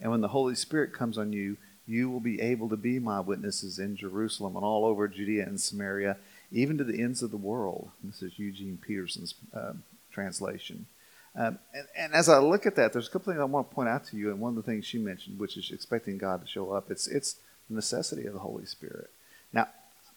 And 0.00 0.10
when 0.10 0.20
the 0.20 0.28
Holy 0.28 0.54
Spirit 0.54 0.92
comes 0.92 1.16
on 1.16 1.32
you, 1.32 1.56
you 1.86 2.10
will 2.10 2.20
be 2.20 2.40
able 2.40 2.68
to 2.68 2.76
be 2.76 2.98
my 2.98 3.20
witnesses 3.20 3.78
in 3.78 3.96
Jerusalem 3.96 4.56
and 4.56 4.64
all 4.64 4.84
over 4.84 5.06
Judea 5.06 5.46
and 5.46 5.60
Samaria, 5.60 6.16
even 6.50 6.76
to 6.78 6.84
the 6.84 7.00
ends 7.00 7.22
of 7.22 7.30
the 7.30 7.36
world. 7.36 7.90
This 8.02 8.22
is 8.22 8.38
Eugene 8.38 8.78
Peterson's 8.84 9.34
uh, 9.54 9.74
translation. 10.10 10.86
Um, 11.36 11.58
and, 11.74 11.86
and, 11.98 12.14
as 12.14 12.30
I 12.30 12.38
look 12.38 12.64
at 12.64 12.76
that, 12.76 12.94
there's 12.94 13.08
a 13.08 13.10
couple 13.10 13.30
things 13.30 13.40
I 13.40 13.44
want 13.44 13.68
to 13.68 13.74
point 13.74 13.90
out 13.90 14.06
to 14.06 14.16
you. 14.16 14.30
And 14.30 14.40
one 14.40 14.56
of 14.56 14.56
the 14.56 14.62
things 14.62 14.86
she 14.86 14.96
mentioned, 14.96 15.38
which 15.38 15.58
is 15.58 15.70
expecting 15.70 16.16
God 16.16 16.40
to 16.40 16.46
show 16.46 16.72
up, 16.72 16.90
it's 16.90 17.06
it's 17.06 17.36
the 17.68 17.74
necessity 17.74 18.24
of 18.24 18.32
the 18.32 18.38
Holy 18.38 18.64
Spirit. 18.64 19.10
Now, 19.52 19.68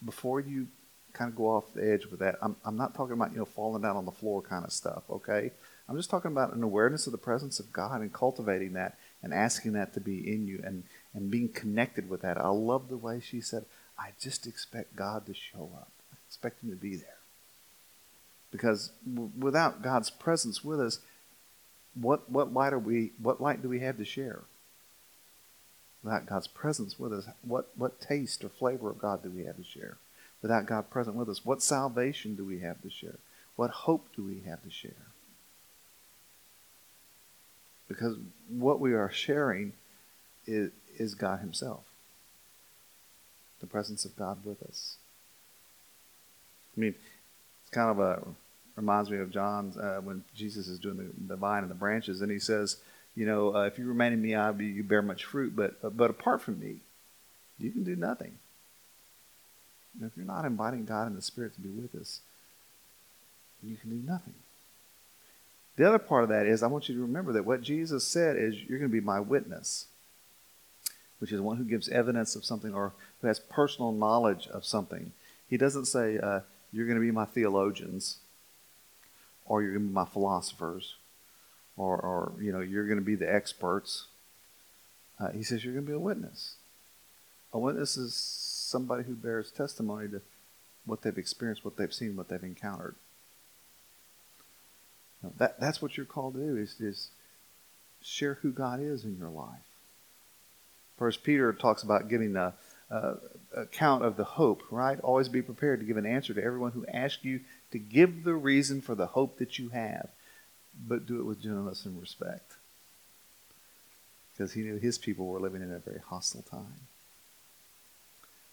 before 0.03 0.39
you 0.39 0.67
kind 1.11 1.29
of 1.29 1.35
go 1.35 1.47
off 1.47 1.73
the 1.73 1.91
edge 1.91 2.05
with 2.05 2.21
that, 2.21 2.38
I'm 2.41 2.55
I'm 2.63 2.77
not 2.77 2.95
talking 2.95 3.13
about 3.13 3.33
you 3.33 3.39
know 3.39 3.45
falling 3.45 3.81
down 3.81 3.97
on 3.97 4.05
the 4.05 4.11
floor 4.11 4.41
kind 4.41 4.63
of 4.63 4.71
stuff. 4.71 5.03
Okay, 5.09 5.51
I'm 5.89 5.97
just 5.97 6.09
talking 6.09 6.31
about 6.31 6.53
an 6.53 6.63
awareness 6.63 7.05
of 7.05 7.11
the 7.11 7.17
presence 7.17 7.59
of 7.59 7.73
God 7.73 7.99
and 7.99 8.13
cultivating 8.13 8.73
that 8.73 8.97
and 9.21 9.33
asking 9.33 9.73
that 9.73 9.93
to 9.95 9.99
be 9.99 10.31
in 10.31 10.47
you 10.47 10.61
and 10.63 10.83
and 11.13 11.29
being 11.29 11.49
connected 11.49 12.09
with 12.09 12.21
that. 12.21 12.38
I 12.38 12.47
love 12.47 12.88
the 12.88 12.97
way 12.97 13.19
she 13.19 13.41
said, 13.41 13.65
"I 13.97 14.11
just 14.21 14.47
expect 14.47 14.95
God 14.95 15.25
to 15.25 15.33
show 15.33 15.69
up. 15.75 15.91
I 16.13 16.17
expect 16.27 16.63
Him 16.63 16.69
to 16.69 16.77
be 16.77 16.95
there." 16.95 17.18
Because 18.51 18.91
w- 19.11 19.31
without 19.37 19.81
God's 19.81 20.09
presence 20.09 20.63
with 20.63 20.79
us, 20.79 20.99
what 21.93 22.29
what 22.29 22.53
light 22.53 22.73
are 22.73 22.79
we? 22.79 23.11
What 23.21 23.41
light 23.41 23.61
do 23.61 23.69
we 23.69 23.79
have 23.81 23.97
to 23.97 24.05
share? 24.05 24.41
Without 26.03 26.25
God's 26.25 26.47
presence 26.47 26.97
with 26.97 27.13
us, 27.13 27.25
what 27.41 27.69
what 27.75 27.99
taste 28.01 28.43
or 28.43 28.49
flavor 28.49 28.89
of 28.89 28.99
God 28.99 29.23
do 29.23 29.29
we 29.29 29.45
have 29.45 29.57
to 29.57 29.63
share? 29.63 29.97
Without 30.41 30.65
God 30.65 30.89
present 30.89 31.15
with 31.15 31.29
us, 31.29 31.45
what 31.45 31.61
salvation 31.61 32.35
do 32.35 32.45
we 32.45 32.59
have 32.59 32.81
to 32.81 32.89
share? 32.89 33.19
What 33.55 33.71
hope 33.71 34.07
do 34.15 34.23
we 34.23 34.41
have 34.47 34.63
to 34.63 34.69
share? 34.69 35.07
Because 37.89 38.15
what 38.47 38.79
we 38.79 38.93
are 38.93 39.11
sharing 39.11 39.73
is, 40.47 40.71
is 40.97 41.15
God 41.15 41.39
Himself, 41.39 41.83
the 43.59 43.67
presence 43.67 44.05
of 44.05 44.15
God 44.15 44.45
with 44.45 44.61
us. 44.63 44.95
I 46.77 46.79
mean, 46.79 46.95
kind 47.71 47.89
of 47.89 47.99
a 47.99 48.23
reminds 48.75 49.09
me 49.09 49.17
of 49.17 49.29
John 49.29 49.73
uh, 49.79 49.97
when 50.01 50.23
Jesus 50.33 50.67
is 50.67 50.79
doing 50.79 50.97
the, 50.97 51.33
the 51.33 51.35
vine 51.35 51.63
and 51.63 51.71
the 51.71 51.75
branches, 51.75 52.21
and 52.21 52.31
he 52.31 52.39
says, 52.39 52.77
you 53.13 53.25
know, 53.25 53.53
uh, 53.53 53.63
if 53.63 53.77
you 53.77 53.85
remain 53.85 54.13
in 54.13 54.21
me, 54.21 54.35
I 54.35 54.51
be, 54.51 54.67
you 54.67 54.83
bear 54.83 55.01
much 55.01 55.25
fruit, 55.25 55.53
but 55.55 55.77
uh, 55.83 55.89
but 55.89 56.09
apart 56.09 56.41
from 56.41 56.59
me, 56.59 56.77
you 57.57 57.71
can 57.71 57.83
do 57.83 57.95
nothing. 57.95 58.38
And 59.99 60.09
if 60.09 60.15
you're 60.15 60.25
not 60.25 60.45
inviting 60.45 60.85
God 60.85 61.07
and 61.07 61.17
the 61.17 61.21
Spirit 61.21 61.53
to 61.55 61.61
be 61.61 61.69
with 61.69 61.93
us, 61.95 62.21
you 63.61 63.75
can 63.75 63.89
do 63.89 64.07
nothing. 64.07 64.35
The 65.75 65.88
other 65.88 65.99
part 65.99 66.23
of 66.23 66.29
that 66.29 66.45
is 66.45 66.61
I 66.61 66.67
want 66.67 66.89
you 66.89 66.95
to 66.95 67.01
remember 67.01 67.33
that 67.33 67.45
what 67.45 67.61
Jesus 67.61 68.05
said 68.05 68.35
is 68.38 68.55
you're 68.55 68.79
going 68.79 68.91
to 68.91 69.01
be 69.01 69.05
my 69.05 69.19
witness, 69.19 69.85
which 71.19 71.31
is 71.31 71.41
one 71.41 71.57
who 71.57 71.63
gives 71.63 71.89
evidence 71.89 72.35
of 72.35 72.45
something 72.45 72.73
or 72.73 72.93
who 73.21 73.27
has 73.27 73.39
personal 73.39 73.91
knowledge 73.91 74.47
of 74.47 74.65
something. 74.65 75.11
He 75.49 75.57
doesn't 75.57 75.85
say 75.85 76.17
uh, 76.17 76.41
you're 76.71 76.85
going 76.85 76.99
to 76.99 77.05
be 77.05 77.11
my 77.11 77.25
theologians 77.25 78.17
or 79.49 79.63
you're 79.63 79.71
going 79.71 79.83
to 79.83 79.89
be 79.89 79.93
my 79.93 80.05
philosophers, 80.05 80.95
or, 81.75 81.97
or 81.97 82.33
you 82.39 82.51
know, 82.51 82.59
you're 82.59 82.85
going 82.85 82.99
to 82.99 83.05
be 83.05 83.15
the 83.15 83.31
experts. 83.31 84.05
Uh, 85.19 85.31
he 85.31 85.43
says 85.43 85.65
you're 85.65 85.73
going 85.73 85.85
to 85.85 85.91
be 85.91 85.95
a 85.95 85.99
witness. 85.99 86.55
A 87.51 87.59
witness 87.59 87.97
is 87.97 88.13
somebody 88.13 89.03
who 89.03 89.15
bears 89.15 89.51
testimony 89.51 90.07
to 90.09 90.21
what 90.85 91.01
they've 91.01 91.17
experienced, 91.17 91.65
what 91.65 91.77
they've 91.77 91.93
seen, 91.93 92.15
what 92.15 92.29
they've 92.29 92.43
encountered. 92.43 92.95
Now, 95.23 95.31
that, 95.39 95.59
that's 95.59 95.81
what 95.81 95.97
you're 95.97 96.05
called 96.05 96.35
to 96.35 96.39
do 96.39 96.55
is, 96.55 96.79
is 96.79 97.09
share 98.01 98.35
who 98.35 98.51
God 98.51 98.79
is 98.79 99.03
in 99.03 99.17
your 99.17 99.29
life. 99.29 99.57
First 100.97 101.23
Peter 101.23 101.51
talks 101.53 101.81
about 101.81 102.07
giving 102.07 102.35
a, 102.35 102.53
a 102.89 103.17
account 103.55 104.03
of 104.03 104.17
the 104.17 104.24
hope, 104.24 104.63
right? 104.72 105.00
Always 105.01 105.29
be 105.29 105.41
prepared 105.41 105.79
to 105.79 105.86
give 105.86 105.98
an 105.98 106.05
answer 106.05 106.34
to 106.34 106.43
everyone 106.43 106.72
who 106.72 106.86
asks 106.88 107.24
you 107.24 107.41
to 107.72 107.79
give 107.79 108.24
the 108.24 108.36
reason 108.36 108.81
for 108.81 108.96
the 108.96 109.08
hope 109.08 109.38
that 109.39 109.60
you 109.60 109.69
have, 109.69 110.10
but 110.88 111.05
do 111.05 111.19
it 111.19 111.25
with 111.25 111.41
gentleness 111.41 111.86
and 111.86 112.00
respect. 112.00 112.53
Because 114.34 114.53
he 114.53 114.62
knew 114.62 114.77
his 114.77 114.98
people 114.98 115.27
were 115.27 115.39
living 115.39 115.62
in 115.62 115.72
a 115.72 115.79
very 115.79 116.00
hostile 116.00 116.43
time. 116.43 116.88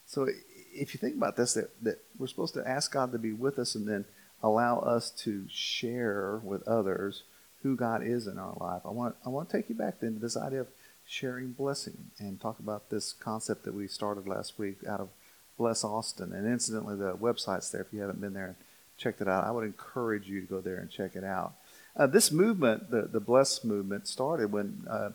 So 0.07 0.28
if 0.75 0.95
you 0.95 0.99
think 0.99 1.16
about 1.16 1.37
this, 1.37 1.55
that, 1.55 1.71
that 1.83 1.99
we're 2.19 2.26
supposed 2.26 2.55
to 2.55 2.69
ask 2.69 2.93
God 2.93 3.12
to 3.12 3.19
be 3.19 3.33
with 3.33 3.59
us 3.59 3.75
and 3.75 3.88
then 3.88 4.05
allow 4.43 4.78
us 4.78 5.11
to 5.11 5.45
share 5.50 6.40
with 6.45 6.66
others 6.66 7.23
who 7.62 7.76
God 7.76 8.02
is 8.02 8.26
in 8.26 8.38
our 8.38 8.57
life. 8.61 8.83
I 8.85 8.90
want, 8.90 9.16
I 9.25 9.28
want 9.28 9.49
to 9.49 9.57
take 9.57 9.69
you 9.69 9.75
back 9.75 10.00
then 10.00 10.14
to 10.14 10.21
this 10.21 10.37
idea 10.37 10.61
of 10.61 10.69
sharing 11.06 11.52
blessing 11.52 12.10
and 12.18 12.40
talk 12.40 12.58
about 12.58 12.90
this 12.90 13.12
concept 13.12 13.64
that 13.64 13.75
we 13.75 13.86
started 13.86 14.26
last 14.26 14.58
week 14.58 14.78
out 14.86 15.00
of 15.00 15.08
Bless 15.56 15.84
Austin. 15.84 16.32
And 16.32 16.46
incidentally, 16.46 16.96
the 16.96 17.14
website's 17.14 17.70
there 17.70 17.82
if 17.82 17.92
you 17.92 18.00
haven't 18.00 18.20
been 18.20 18.34
there 18.34 18.46
and 18.46 18.56
checked 18.98 19.20
it 19.20 19.28
out, 19.28 19.44
I 19.44 19.50
would 19.50 19.64
encourage 19.64 20.28
you 20.28 20.40
to 20.40 20.46
go 20.46 20.60
there 20.60 20.76
and 20.76 20.90
check 20.90 21.16
it 21.16 21.25
out. 21.25 21.54
Uh, 21.96 22.06
this 22.06 22.30
movement, 22.30 22.90
the, 22.90 23.02
the 23.02 23.20
Bless 23.20 23.64
movement, 23.64 24.06
started 24.08 24.52
when 24.52 24.86
uh, 24.90 25.10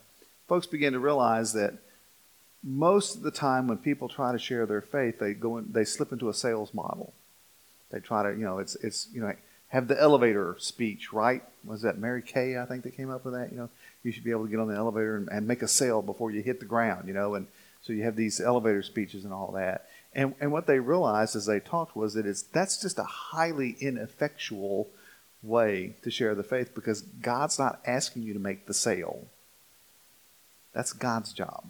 folks 0.48 0.66
began 0.66 0.94
to 0.94 1.00
realize 1.00 1.54
that 1.54 1.74
most 2.64 3.16
of 3.16 3.24
the 3.24 3.32
time 3.32 3.68
when 3.68 3.78
people 3.78 4.08
try 4.08 4.32
to 4.32 4.40
share 4.40 4.66
their 4.66 4.82
faith, 4.82 5.20
they 5.20 5.34
go 5.34 5.58
in, 5.58 5.72
they 5.72 5.84
slip 5.84 6.12
into 6.12 6.30
a 6.30 6.34
sales 6.34 6.74
model. 6.74 7.14
They 7.92 8.00
try 8.00 8.24
to, 8.24 8.30
you 8.30 8.46
know, 8.46 8.60
it's 8.60 8.76
it's 8.76 9.10
you 9.14 9.22
know 9.22 9.34
have 9.72 9.88
the 9.88 10.00
elevator 10.00 10.58
speech, 10.60 11.14
right? 11.14 11.42
Was 11.64 11.82
that 11.84 11.98
Mary 11.98 12.22
Kay? 12.22 12.58
I 12.58 12.66
think 12.66 12.84
that 12.84 12.98
came 12.98 13.10
up 13.10 13.24
with 13.24 13.34
that. 13.34 13.52
You 13.52 13.58
know, 13.58 13.70
you 14.04 14.12
should 14.12 14.26
be 14.26 14.32
able 14.32 14.44
to 14.44 14.52
get 14.52 14.60
on 14.60 14.68
the 14.68 14.76
elevator 14.76 15.16
and, 15.16 15.30
and 15.30 15.48
make 15.48 15.62
a 15.62 15.68
sale 15.68 16.02
before 16.02 16.30
you 16.30 16.42
hit 16.42 16.60
the 16.60 16.66
ground. 16.66 17.08
You 17.08 17.14
know, 17.14 17.36
and 17.36 17.48
so 17.82 17.94
you 17.94 18.04
have 18.04 18.18
these 18.18 18.42
elevator 18.42 18.84
speeches 18.84 19.24
and 19.24 19.34
all 19.34 19.54
that. 19.54 19.88
And 20.14 20.36
and 20.42 20.52
what 20.52 20.68
they 20.68 20.80
realized 20.80 21.38
as 21.38 21.46
they 21.46 21.62
talked 21.62 21.96
was 21.96 22.16
that 22.16 22.26
it's 22.26 22.42
that's 22.42 22.82
just 22.82 23.00
a 23.00 23.04
highly 23.04 23.78
ineffectual 23.80 24.90
way 25.42 25.96
to 26.04 26.12
share 26.12 26.36
the 26.36 26.44
faith 26.44 26.76
because 26.76 27.02
God's 27.02 27.58
not 27.58 27.80
asking 27.86 28.24
you 28.24 28.34
to 28.34 28.40
make 28.40 28.68
the 28.68 28.74
sale. 28.74 29.28
That's 30.74 30.92
God's 30.92 31.32
job. 31.32 31.66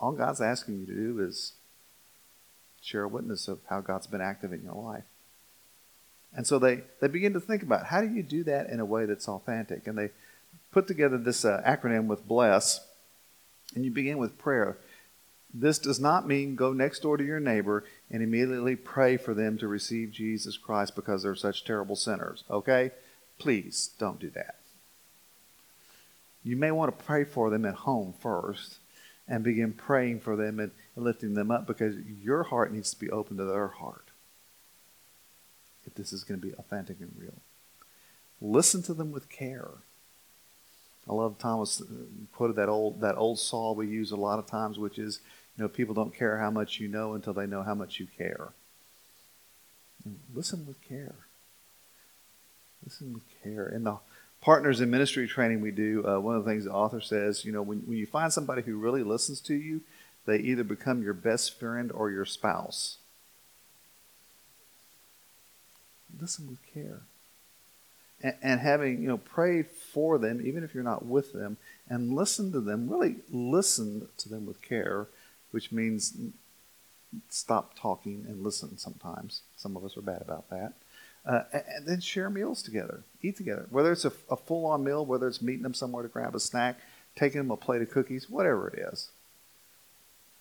All 0.00 0.12
God's 0.12 0.40
asking 0.40 0.80
you 0.80 0.86
to 0.86 0.94
do 0.94 1.20
is 1.20 1.52
share 2.80 3.04
a 3.04 3.08
witness 3.08 3.46
of 3.46 3.60
how 3.70 3.80
God's 3.80 4.08
been 4.08 4.20
active 4.20 4.52
in 4.52 4.64
your 4.64 4.74
life. 4.74 5.04
And 6.34 6.46
so 6.46 6.58
they, 6.58 6.82
they 7.00 7.08
begin 7.08 7.34
to 7.34 7.40
think 7.40 7.62
about 7.62 7.86
how 7.86 8.00
do 8.00 8.08
you 8.08 8.22
do 8.22 8.44
that 8.44 8.70
in 8.70 8.80
a 8.80 8.84
way 8.84 9.04
that's 9.04 9.28
authentic? 9.28 9.86
And 9.86 9.98
they 9.98 10.10
put 10.70 10.86
together 10.86 11.18
this 11.18 11.44
uh, 11.44 11.62
acronym 11.66 12.06
with 12.06 12.26
BLESS, 12.26 12.80
and 13.74 13.84
you 13.84 13.90
begin 13.90 14.18
with 14.18 14.38
prayer. 14.38 14.78
This 15.52 15.78
does 15.78 16.00
not 16.00 16.26
mean 16.26 16.56
go 16.56 16.72
next 16.72 17.00
door 17.00 17.18
to 17.18 17.24
your 17.24 17.40
neighbor 17.40 17.84
and 18.10 18.22
immediately 18.22 18.76
pray 18.76 19.18
for 19.18 19.34
them 19.34 19.58
to 19.58 19.68
receive 19.68 20.10
Jesus 20.10 20.56
Christ 20.56 20.96
because 20.96 21.22
they're 21.22 21.34
such 21.34 21.64
terrible 21.64 21.96
sinners, 21.96 22.44
okay? 22.50 22.92
Please 23.38 23.90
don't 23.98 24.18
do 24.18 24.30
that. 24.30 24.56
You 26.42 26.56
may 26.56 26.70
want 26.70 26.98
to 26.98 27.04
pray 27.04 27.24
for 27.24 27.50
them 27.50 27.66
at 27.66 27.74
home 27.74 28.14
first 28.18 28.78
and 29.28 29.44
begin 29.44 29.74
praying 29.74 30.20
for 30.20 30.36
them 30.36 30.58
and 30.58 30.70
lifting 30.96 31.34
them 31.34 31.50
up 31.50 31.66
because 31.66 31.96
your 32.22 32.44
heart 32.44 32.72
needs 32.72 32.92
to 32.92 33.00
be 33.00 33.10
open 33.10 33.36
to 33.36 33.44
their 33.44 33.68
heart 33.68 34.11
if 35.92 35.96
this 35.96 36.12
is 36.12 36.24
going 36.24 36.40
to 36.40 36.46
be 36.46 36.54
authentic 36.54 37.00
and 37.00 37.12
real. 37.18 37.34
Listen 38.40 38.82
to 38.82 38.94
them 38.94 39.12
with 39.12 39.28
care. 39.28 39.68
I 41.08 41.12
love 41.12 41.38
Thomas 41.38 41.80
uh, 41.80 41.84
quoted 42.32 42.56
that 42.56 42.68
old 42.68 43.00
that 43.00 43.16
old 43.16 43.38
saw 43.38 43.72
we 43.72 43.88
use 43.88 44.10
a 44.10 44.16
lot 44.16 44.38
of 44.38 44.46
times, 44.46 44.78
which 44.78 44.98
is, 44.98 45.20
you 45.56 45.62
know, 45.62 45.68
people 45.68 45.94
don't 45.94 46.14
care 46.14 46.38
how 46.38 46.50
much 46.50 46.80
you 46.80 46.88
know 46.88 47.14
until 47.14 47.32
they 47.32 47.46
know 47.46 47.62
how 47.62 47.74
much 47.74 48.00
you 48.00 48.06
care. 48.16 48.50
And 50.04 50.18
listen 50.34 50.66
with 50.66 50.80
care. 50.82 51.14
Listen 52.84 53.12
with 53.12 53.24
care. 53.42 53.68
In 53.68 53.84
the 53.84 53.98
partners 54.40 54.80
in 54.80 54.90
ministry 54.90 55.28
training 55.28 55.60
we 55.60 55.70
do, 55.70 56.04
uh, 56.06 56.18
one 56.18 56.36
of 56.36 56.44
the 56.44 56.50
things 56.50 56.64
the 56.64 56.72
author 56.72 57.00
says, 57.00 57.44
you 57.44 57.52
know, 57.52 57.62
when, 57.62 57.80
when 57.80 57.98
you 57.98 58.06
find 58.06 58.32
somebody 58.32 58.62
who 58.62 58.76
really 58.76 59.02
listens 59.02 59.40
to 59.42 59.54
you, 59.54 59.82
they 60.26 60.38
either 60.38 60.64
become 60.64 61.02
your 61.02 61.14
best 61.14 61.58
friend 61.58 61.92
or 61.92 62.10
your 62.10 62.24
spouse. 62.24 62.98
Listen 66.20 66.48
with 66.48 66.58
care. 66.72 67.00
And, 68.22 68.34
and 68.42 68.60
having, 68.60 69.02
you 69.02 69.08
know, 69.08 69.18
pray 69.18 69.62
for 69.62 70.18
them, 70.18 70.44
even 70.44 70.62
if 70.64 70.74
you're 70.74 70.84
not 70.84 71.04
with 71.04 71.32
them, 71.32 71.56
and 71.88 72.14
listen 72.14 72.52
to 72.52 72.60
them, 72.60 72.88
really 72.88 73.16
listen 73.30 74.08
to 74.18 74.28
them 74.28 74.46
with 74.46 74.62
care, 74.62 75.06
which 75.50 75.72
means 75.72 76.16
stop 77.28 77.74
talking 77.78 78.24
and 78.28 78.42
listen 78.42 78.78
sometimes. 78.78 79.42
Some 79.56 79.76
of 79.76 79.84
us 79.84 79.96
are 79.96 80.02
bad 80.02 80.22
about 80.22 80.48
that. 80.50 80.74
Uh, 81.24 81.42
and 81.52 81.86
then 81.86 82.00
share 82.00 82.28
meals 82.30 82.62
together, 82.62 83.02
eat 83.22 83.36
together. 83.36 83.66
Whether 83.70 83.92
it's 83.92 84.04
a, 84.04 84.12
a 84.28 84.36
full 84.36 84.66
on 84.66 84.82
meal, 84.82 85.06
whether 85.06 85.28
it's 85.28 85.42
meeting 85.42 85.62
them 85.62 85.74
somewhere 85.74 86.02
to 86.02 86.08
grab 86.08 86.34
a 86.34 86.40
snack, 86.40 86.78
taking 87.14 87.38
them 87.38 87.50
a 87.50 87.56
plate 87.56 87.82
of 87.82 87.90
cookies, 87.90 88.28
whatever 88.28 88.68
it 88.68 88.78
is 88.92 89.10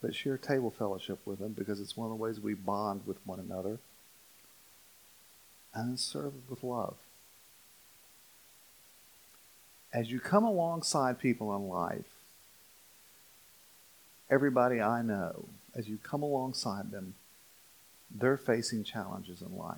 but 0.02 0.16
share 0.16 0.38
table 0.38 0.72
fellowship 0.72 1.20
with 1.26 1.40
them 1.40 1.54
because 1.54 1.80
it's 1.80 1.96
one 1.96 2.06
of 2.06 2.18
the 2.18 2.22
ways 2.22 2.40
we 2.40 2.54
bond 2.54 3.02
with 3.06 3.18
one 3.26 3.40
another. 3.40 3.78
And 5.74 6.00
serve 6.00 6.34
with 6.50 6.64
love. 6.64 6.96
As 9.94 10.12
you 10.12 10.20
come 10.20 10.44
alongside 10.44 11.20
people 11.20 11.56
in 11.56 11.68
life, 11.68 12.06
everybody 14.30 14.82
I 14.82 15.02
know, 15.02 15.46
as 15.76 15.88
you 15.88 15.98
come 16.02 16.24
alongside 16.24 16.92
them, 16.92 17.14
they're 18.14 18.38
facing 18.38 18.84
challenges 18.84 19.42
in 19.42 19.58
life. 19.58 19.78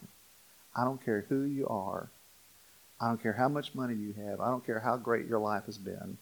I 0.75 0.83
don't 0.83 1.03
care 1.03 1.25
who 1.29 1.43
you 1.43 1.67
are. 1.67 2.09
I 2.99 3.07
don't 3.07 3.21
care 3.21 3.33
how 3.33 3.49
much 3.49 3.75
money 3.75 3.95
you 3.95 4.13
have. 4.25 4.39
I 4.39 4.49
don't 4.49 4.65
care 4.65 4.79
how 4.79 4.97
great 4.97 5.27
your 5.27 5.39
life 5.39 5.65
has 5.65 5.77
been. 5.77 6.17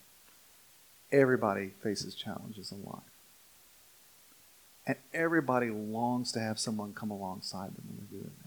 Everybody 1.11 1.71
faces 1.81 2.15
challenges 2.15 2.71
in 2.71 2.83
life. 2.83 3.03
And 4.87 4.97
everybody 5.13 5.69
longs 5.69 6.31
to 6.33 6.39
have 6.39 6.59
someone 6.59 6.93
come 6.93 7.11
alongside 7.11 7.75
them 7.75 7.83
when 7.87 8.07
they're. 8.11 8.40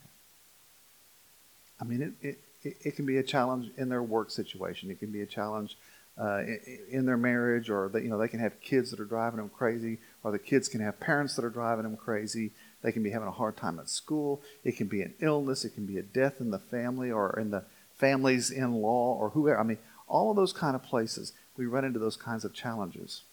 I 1.79 1.83
mean, 1.83 2.15
it, 2.21 2.37
it, 2.63 2.77
it 2.81 2.95
can 2.95 3.05
be 3.05 3.17
a 3.17 3.23
challenge 3.23 3.71
in 3.77 3.89
their 3.89 4.03
work 4.03 4.31
situation. 4.31 4.89
It 4.89 4.99
can 4.99 5.11
be 5.11 5.21
a 5.21 5.25
challenge 5.25 5.77
uh, 6.17 6.43
in 6.89 7.05
their 7.05 7.17
marriage, 7.17 7.69
or 7.69 7.89
they, 7.89 8.01
you 8.01 8.09
know 8.09 8.17
they 8.17 8.29
can 8.29 8.39
have 8.39 8.61
kids 8.61 8.91
that 8.91 8.99
are 8.99 9.05
driving 9.05 9.37
them 9.37 9.49
crazy, 9.49 9.99
or 10.23 10.31
the 10.31 10.39
kids 10.39 10.69
can 10.69 10.79
have 10.79 10.99
parents 10.99 11.35
that 11.35 11.43
are 11.43 11.49
driving 11.49 11.83
them 11.83 11.97
crazy. 11.97 12.51
They 12.81 12.91
can 12.91 13.03
be 13.03 13.09
having 13.09 13.27
a 13.27 13.31
hard 13.31 13.57
time 13.57 13.79
at 13.79 13.89
school. 13.89 14.41
It 14.63 14.77
can 14.77 14.87
be 14.87 15.01
an 15.01 15.13
illness. 15.19 15.65
It 15.65 15.75
can 15.75 15.85
be 15.85 15.97
a 15.97 16.03
death 16.03 16.39
in 16.39 16.51
the 16.51 16.59
family, 16.59 17.11
or 17.11 17.37
in 17.37 17.51
the 17.51 17.63
family's 17.97 18.49
in-law, 18.49 19.17
or 19.19 19.29
whoever. 19.31 19.59
I 19.59 19.63
mean, 19.63 19.79
all 20.07 20.29
of 20.29 20.37
those 20.37 20.53
kind 20.53 20.75
of 20.75 20.83
places 20.83 21.33
we 21.57 21.65
run 21.65 21.85
into 21.85 21.99
those 21.99 22.17
kinds 22.17 22.45
of 22.45 22.53
challenges. 22.53 23.23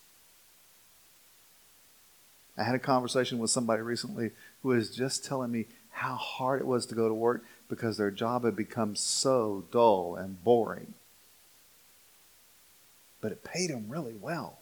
I 2.56 2.64
had 2.64 2.74
a 2.74 2.80
conversation 2.80 3.38
with 3.38 3.50
somebody 3.50 3.82
recently 3.82 4.30
who 4.62 4.70
was 4.70 4.94
just 4.94 5.24
telling 5.24 5.50
me 5.50 5.66
how 5.90 6.14
hard 6.16 6.60
it 6.60 6.66
was 6.66 6.86
to 6.86 6.94
go 6.94 7.08
to 7.08 7.14
work 7.14 7.44
because 7.72 7.96
their 7.96 8.10
job 8.10 8.44
had 8.44 8.54
become 8.54 8.94
so 8.94 9.64
dull 9.72 10.14
and 10.14 10.44
boring. 10.44 10.92
But 13.22 13.32
it 13.32 13.42
paid 13.42 13.70
them 13.70 13.86
really 13.88 14.12
well. 14.12 14.58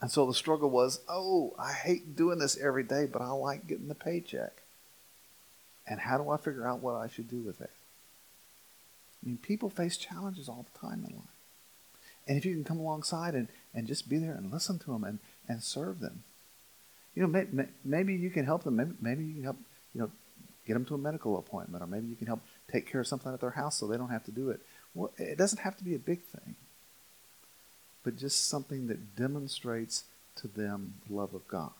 And 0.00 0.08
so 0.08 0.24
the 0.24 0.34
struggle 0.34 0.70
was, 0.70 1.00
oh, 1.08 1.52
I 1.58 1.72
hate 1.72 2.14
doing 2.14 2.38
this 2.38 2.56
every 2.56 2.84
day, 2.84 3.06
but 3.12 3.20
I 3.20 3.30
like 3.30 3.66
getting 3.66 3.88
the 3.88 3.96
paycheck. 3.96 4.62
And 5.84 5.98
how 5.98 6.16
do 6.16 6.30
I 6.30 6.36
figure 6.36 6.64
out 6.64 6.80
what 6.80 6.94
I 6.94 7.08
should 7.08 7.28
do 7.28 7.40
with 7.40 7.60
it? 7.60 7.72
I 9.20 9.26
mean, 9.26 9.38
people 9.38 9.70
face 9.70 9.96
challenges 9.96 10.48
all 10.48 10.64
the 10.72 10.78
time 10.78 11.04
in 11.08 11.16
life. 11.16 11.24
And 12.28 12.38
if 12.38 12.46
you 12.46 12.54
can 12.54 12.62
come 12.62 12.78
alongside 12.78 13.34
and, 13.34 13.48
and 13.74 13.88
just 13.88 14.08
be 14.08 14.18
there 14.18 14.34
and 14.34 14.52
listen 14.52 14.78
to 14.78 14.92
them 14.92 15.02
and, 15.02 15.18
and 15.48 15.60
serve 15.60 15.98
them. 15.98 16.22
You 17.16 17.26
know, 17.26 17.44
may, 17.50 17.66
maybe 17.84 18.14
you 18.14 18.30
can 18.30 18.44
help 18.44 18.62
them. 18.62 18.76
Maybe, 18.76 18.92
maybe 19.00 19.24
you 19.24 19.34
can 19.34 19.42
help, 19.42 19.56
you 19.92 20.02
know, 20.02 20.10
get 20.68 20.74
them 20.74 20.84
to 20.84 20.94
a 20.94 20.98
medical 20.98 21.36
appointment, 21.36 21.82
or 21.82 21.86
maybe 21.86 22.06
you 22.06 22.14
can 22.14 22.28
help 22.28 22.40
take 22.70 22.90
care 22.90 23.00
of 23.00 23.06
something 23.06 23.32
at 23.32 23.40
their 23.40 23.50
house 23.50 23.76
so 23.76 23.86
they 23.86 23.96
don't 23.96 24.10
have 24.10 24.24
to 24.24 24.30
do 24.30 24.50
it. 24.50 24.60
Well, 24.94 25.10
it 25.18 25.36
doesn't 25.36 25.60
have 25.60 25.76
to 25.78 25.84
be 25.84 25.94
a 25.94 25.98
big 25.98 26.22
thing, 26.22 26.54
but 28.04 28.16
just 28.16 28.48
something 28.48 28.86
that 28.86 29.16
demonstrates 29.16 30.04
to 30.36 30.46
them 30.46 30.94
the 31.08 31.16
love 31.16 31.34
of 31.34 31.48
God. 31.48 31.72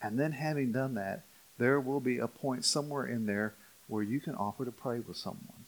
And 0.00 0.18
then, 0.18 0.32
having 0.32 0.72
done 0.72 0.94
that, 0.94 1.22
there 1.58 1.80
will 1.80 2.00
be 2.00 2.18
a 2.18 2.28
point 2.28 2.64
somewhere 2.64 3.06
in 3.06 3.26
there 3.26 3.54
where 3.88 4.02
you 4.02 4.20
can 4.20 4.34
offer 4.34 4.64
to 4.64 4.72
pray 4.72 5.00
with 5.00 5.16
someone 5.16 5.62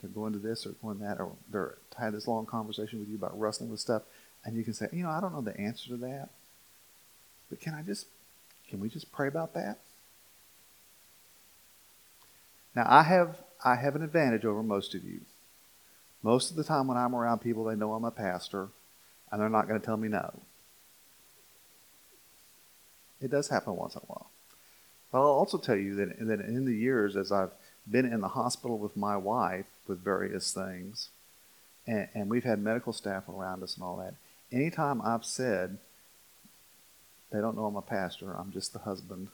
they're 0.00 0.10
going 0.10 0.32
to 0.32 0.38
this 0.38 0.66
or 0.66 0.70
going 0.82 0.98
that, 0.98 1.20
or 1.20 1.32
they're 1.50 1.74
had 1.98 2.12
this 2.12 2.28
long 2.28 2.46
conversation 2.46 2.98
with 2.98 3.08
you 3.08 3.16
about 3.16 3.38
wrestling 3.38 3.70
with 3.70 3.80
stuff, 3.80 4.02
and 4.44 4.56
you 4.56 4.62
can 4.62 4.74
say, 4.74 4.88
you 4.92 5.02
know, 5.02 5.10
I 5.10 5.20
don't 5.20 5.32
know 5.32 5.40
the 5.40 5.58
answer 5.58 5.88
to 5.88 5.96
that, 5.98 6.28
but 7.48 7.60
can 7.60 7.74
I 7.74 7.82
just, 7.82 8.06
can 8.68 8.80
we 8.80 8.88
just 8.88 9.12
pray 9.12 9.28
about 9.28 9.54
that? 9.54 9.78
Now, 12.74 12.86
I 12.88 13.02
have 13.02 13.36
I 13.64 13.76
have 13.76 13.96
an 13.96 14.02
advantage 14.02 14.44
over 14.44 14.62
most 14.62 14.94
of 14.94 15.02
you. 15.04 15.20
Most 16.22 16.50
of 16.50 16.56
the 16.56 16.64
time 16.64 16.86
when 16.86 16.96
I'm 16.96 17.14
around 17.14 17.40
people, 17.40 17.64
they 17.64 17.74
know 17.74 17.94
I'm 17.94 18.04
a 18.04 18.10
pastor, 18.10 18.68
and 19.30 19.40
they're 19.40 19.48
not 19.48 19.68
going 19.68 19.80
to 19.80 19.84
tell 19.84 19.96
me 19.96 20.08
no. 20.08 20.40
It 23.20 23.30
does 23.30 23.48
happen 23.48 23.76
once 23.76 23.94
in 23.94 24.02
a 24.02 24.06
while. 24.06 24.30
But 25.10 25.20
I'll 25.20 25.28
also 25.28 25.56
tell 25.56 25.76
you 25.76 25.94
that, 25.94 26.18
that 26.26 26.40
in 26.40 26.64
the 26.64 26.74
years 26.74 27.16
as 27.16 27.32
I've 27.32 27.52
been 27.90 28.04
in 28.04 28.20
the 28.20 28.28
hospital 28.28 28.78
with 28.78 28.96
my 28.96 29.16
wife, 29.16 29.66
with 29.86 30.02
various 30.02 30.52
things, 30.52 31.08
and, 31.86 32.08
and 32.14 32.28
we've 32.28 32.44
had 32.44 32.58
medical 32.58 32.92
staff 32.92 33.28
around 33.28 33.62
us 33.62 33.76
and 33.76 33.84
all 33.84 33.96
that. 33.98 34.14
Anytime 34.52 35.00
I've 35.02 35.24
said, 35.24 35.78
they 37.32 37.40
don't 37.40 37.56
know 37.56 37.66
I'm 37.66 37.76
a 37.76 37.82
pastor, 37.82 38.32
I'm 38.32 38.52
just 38.52 38.72
the 38.72 38.80
husband, 38.80 39.28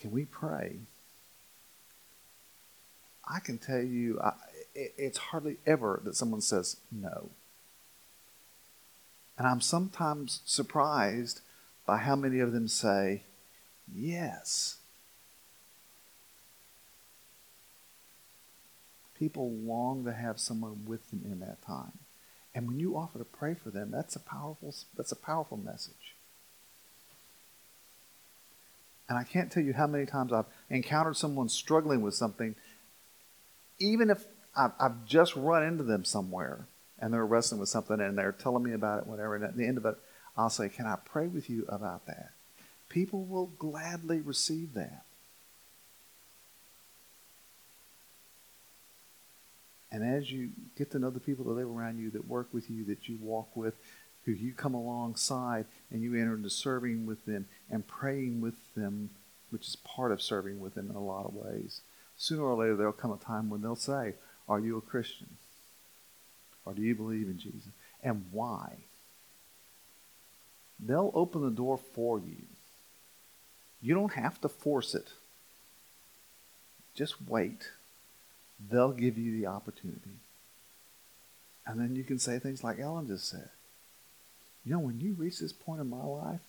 can 0.00 0.10
we 0.10 0.24
pray? 0.24 0.78
I 3.28 3.40
can 3.40 3.58
tell 3.58 3.82
you, 3.82 4.18
I, 4.20 4.32
it, 4.74 4.94
it's 4.96 5.18
hardly 5.18 5.58
ever 5.66 6.00
that 6.04 6.16
someone 6.16 6.40
says 6.40 6.76
no. 6.90 7.30
And 9.38 9.46
I'm 9.46 9.60
sometimes 9.60 10.40
surprised 10.44 11.40
by 11.86 11.98
how 11.98 12.16
many 12.16 12.40
of 12.40 12.52
them 12.52 12.68
say 12.68 13.22
yes. 13.92 14.80
people 19.20 19.52
long 19.52 20.06
to 20.06 20.12
have 20.12 20.40
someone 20.40 20.86
with 20.86 21.10
them 21.10 21.20
in 21.24 21.40
that 21.40 21.62
time. 21.62 21.92
And 22.54 22.66
when 22.66 22.80
you 22.80 22.96
offer 22.96 23.18
to 23.18 23.24
pray 23.24 23.54
for 23.54 23.70
them, 23.70 23.90
that's 23.92 24.16
a 24.16 24.20
powerful 24.20 24.74
that's 24.96 25.12
a 25.12 25.16
powerful 25.16 25.58
message. 25.58 26.16
And 29.10 29.18
I 29.18 29.24
can't 29.24 29.50
tell 29.50 29.64
you 29.64 29.72
how 29.72 29.88
many 29.88 30.06
times 30.06 30.32
I've 30.32 30.46
encountered 30.70 31.16
someone 31.16 31.48
struggling 31.48 32.00
with 32.00 32.14
something, 32.14 32.54
even 33.80 34.08
if 34.08 34.24
I've, 34.56 34.70
I've 34.78 35.04
just 35.04 35.34
run 35.34 35.64
into 35.64 35.82
them 35.82 36.04
somewhere 36.04 36.68
and 37.00 37.12
they're 37.12 37.26
wrestling 37.26 37.58
with 37.58 37.68
something 37.68 38.00
and 38.00 38.16
they're 38.16 38.30
telling 38.30 38.62
me 38.62 38.72
about 38.72 39.00
it, 39.00 39.08
whatever. 39.08 39.34
And 39.34 39.42
at 39.42 39.56
the 39.56 39.66
end 39.66 39.78
of 39.78 39.84
it, 39.84 39.96
I'll 40.36 40.48
say, 40.48 40.68
Can 40.68 40.86
I 40.86 40.94
pray 41.04 41.26
with 41.26 41.50
you 41.50 41.66
about 41.68 42.06
that? 42.06 42.30
People 42.88 43.24
will 43.24 43.46
gladly 43.58 44.20
receive 44.20 44.74
that. 44.74 45.02
And 49.90 50.04
as 50.04 50.30
you 50.30 50.50
get 50.78 50.92
to 50.92 51.00
know 51.00 51.10
the 51.10 51.18
people 51.18 51.46
that 51.46 51.54
live 51.54 51.68
around 51.68 51.98
you, 51.98 52.10
that 52.10 52.28
work 52.28 52.46
with 52.52 52.70
you, 52.70 52.84
that 52.84 53.08
you 53.08 53.18
walk 53.20 53.56
with, 53.56 53.74
who 54.24 54.32
you 54.32 54.52
come 54.52 54.74
alongside 54.74 55.66
and 55.90 56.02
you 56.02 56.14
enter 56.14 56.34
into 56.34 56.50
serving 56.50 57.06
with 57.06 57.24
them 57.26 57.46
and 57.70 57.86
praying 57.86 58.40
with 58.40 58.74
them, 58.74 59.10
which 59.50 59.66
is 59.66 59.76
part 59.76 60.12
of 60.12 60.22
serving 60.22 60.60
with 60.60 60.74
them 60.74 60.90
in 60.90 60.96
a 60.96 61.04
lot 61.04 61.26
of 61.26 61.34
ways, 61.34 61.80
sooner 62.16 62.42
or 62.42 62.54
later 62.54 62.76
there'll 62.76 62.92
come 62.92 63.12
a 63.12 63.16
time 63.16 63.48
when 63.48 63.62
they'll 63.62 63.76
say, 63.76 64.14
Are 64.48 64.60
you 64.60 64.76
a 64.76 64.82
Christian? 64.82 65.36
Or 66.64 66.74
do 66.74 66.82
you 66.82 66.94
believe 66.94 67.26
in 67.26 67.38
Jesus? 67.38 67.70
And 68.02 68.26
why? 68.30 68.76
They'll 70.78 71.10
open 71.14 71.42
the 71.42 71.50
door 71.50 71.78
for 71.78 72.18
you. 72.18 72.36
You 73.82 73.94
don't 73.94 74.12
have 74.12 74.40
to 74.42 74.48
force 74.48 74.94
it. 74.94 75.08
Just 76.94 77.14
wait. 77.28 77.70
They'll 78.70 78.92
give 78.92 79.16
you 79.16 79.40
the 79.40 79.46
opportunity. 79.46 80.18
And 81.66 81.80
then 81.80 81.96
you 81.96 82.04
can 82.04 82.18
say 82.18 82.38
things 82.38 82.62
like 82.62 82.78
Ellen 82.78 83.06
just 83.06 83.28
said. 83.28 83.48
You 84.64 84.72
know, 84.72 84.78
when 84.78 85.00
you 85.00 85.14
reach 85.14 85.38
this 85.38 85.52
point 85.52 85.80
in 85.80 85.88
my 85.88 86.04
life, 86.04 86.40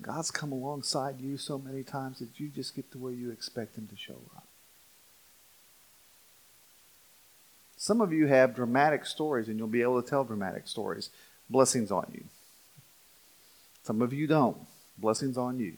God's 0.00 0.30
come 0.30 0.52
alongside 0.52 1.20
you 1.20 1.36
so 1.36 1.58
many 1.58 1.82
times 1.82 2.18
that 2.20 2.40
you 2.40 2.48
just 2.48 2.74
get 2.74 2.90
to 2.92 2.98
where 2.98 3.12
you 3.12 3.30
expect 3.30 3.76
Him 3.76 3.88
to 3.90 3.96
show 3.96 4.16
up. 4.34 4.46
Some 7.76 8.00
of 8.00 8.12
you 8.12 8.26
have 8.28 8.54
dramatic 8.54 9.04
stories, 9.04 9.48
and 9.48 9.58
you'll 9.58 9.68
be 9.68 9.82
able 9.82 10.00
to 10.00 10.08
tell 10.08 10.24
dramatic 10.24 10.68
stories. 10.68 11.10
Blessings 11.50 11.90
on 11.90 12.06
you. 12.12 12.24
Some 13.82 14.00
of 14.00 14.12
you 14.12 14.26
don't. 14.26 14.56
Blessings 14.96 15.36
on 15.36 15.58
you. 15.58 15.74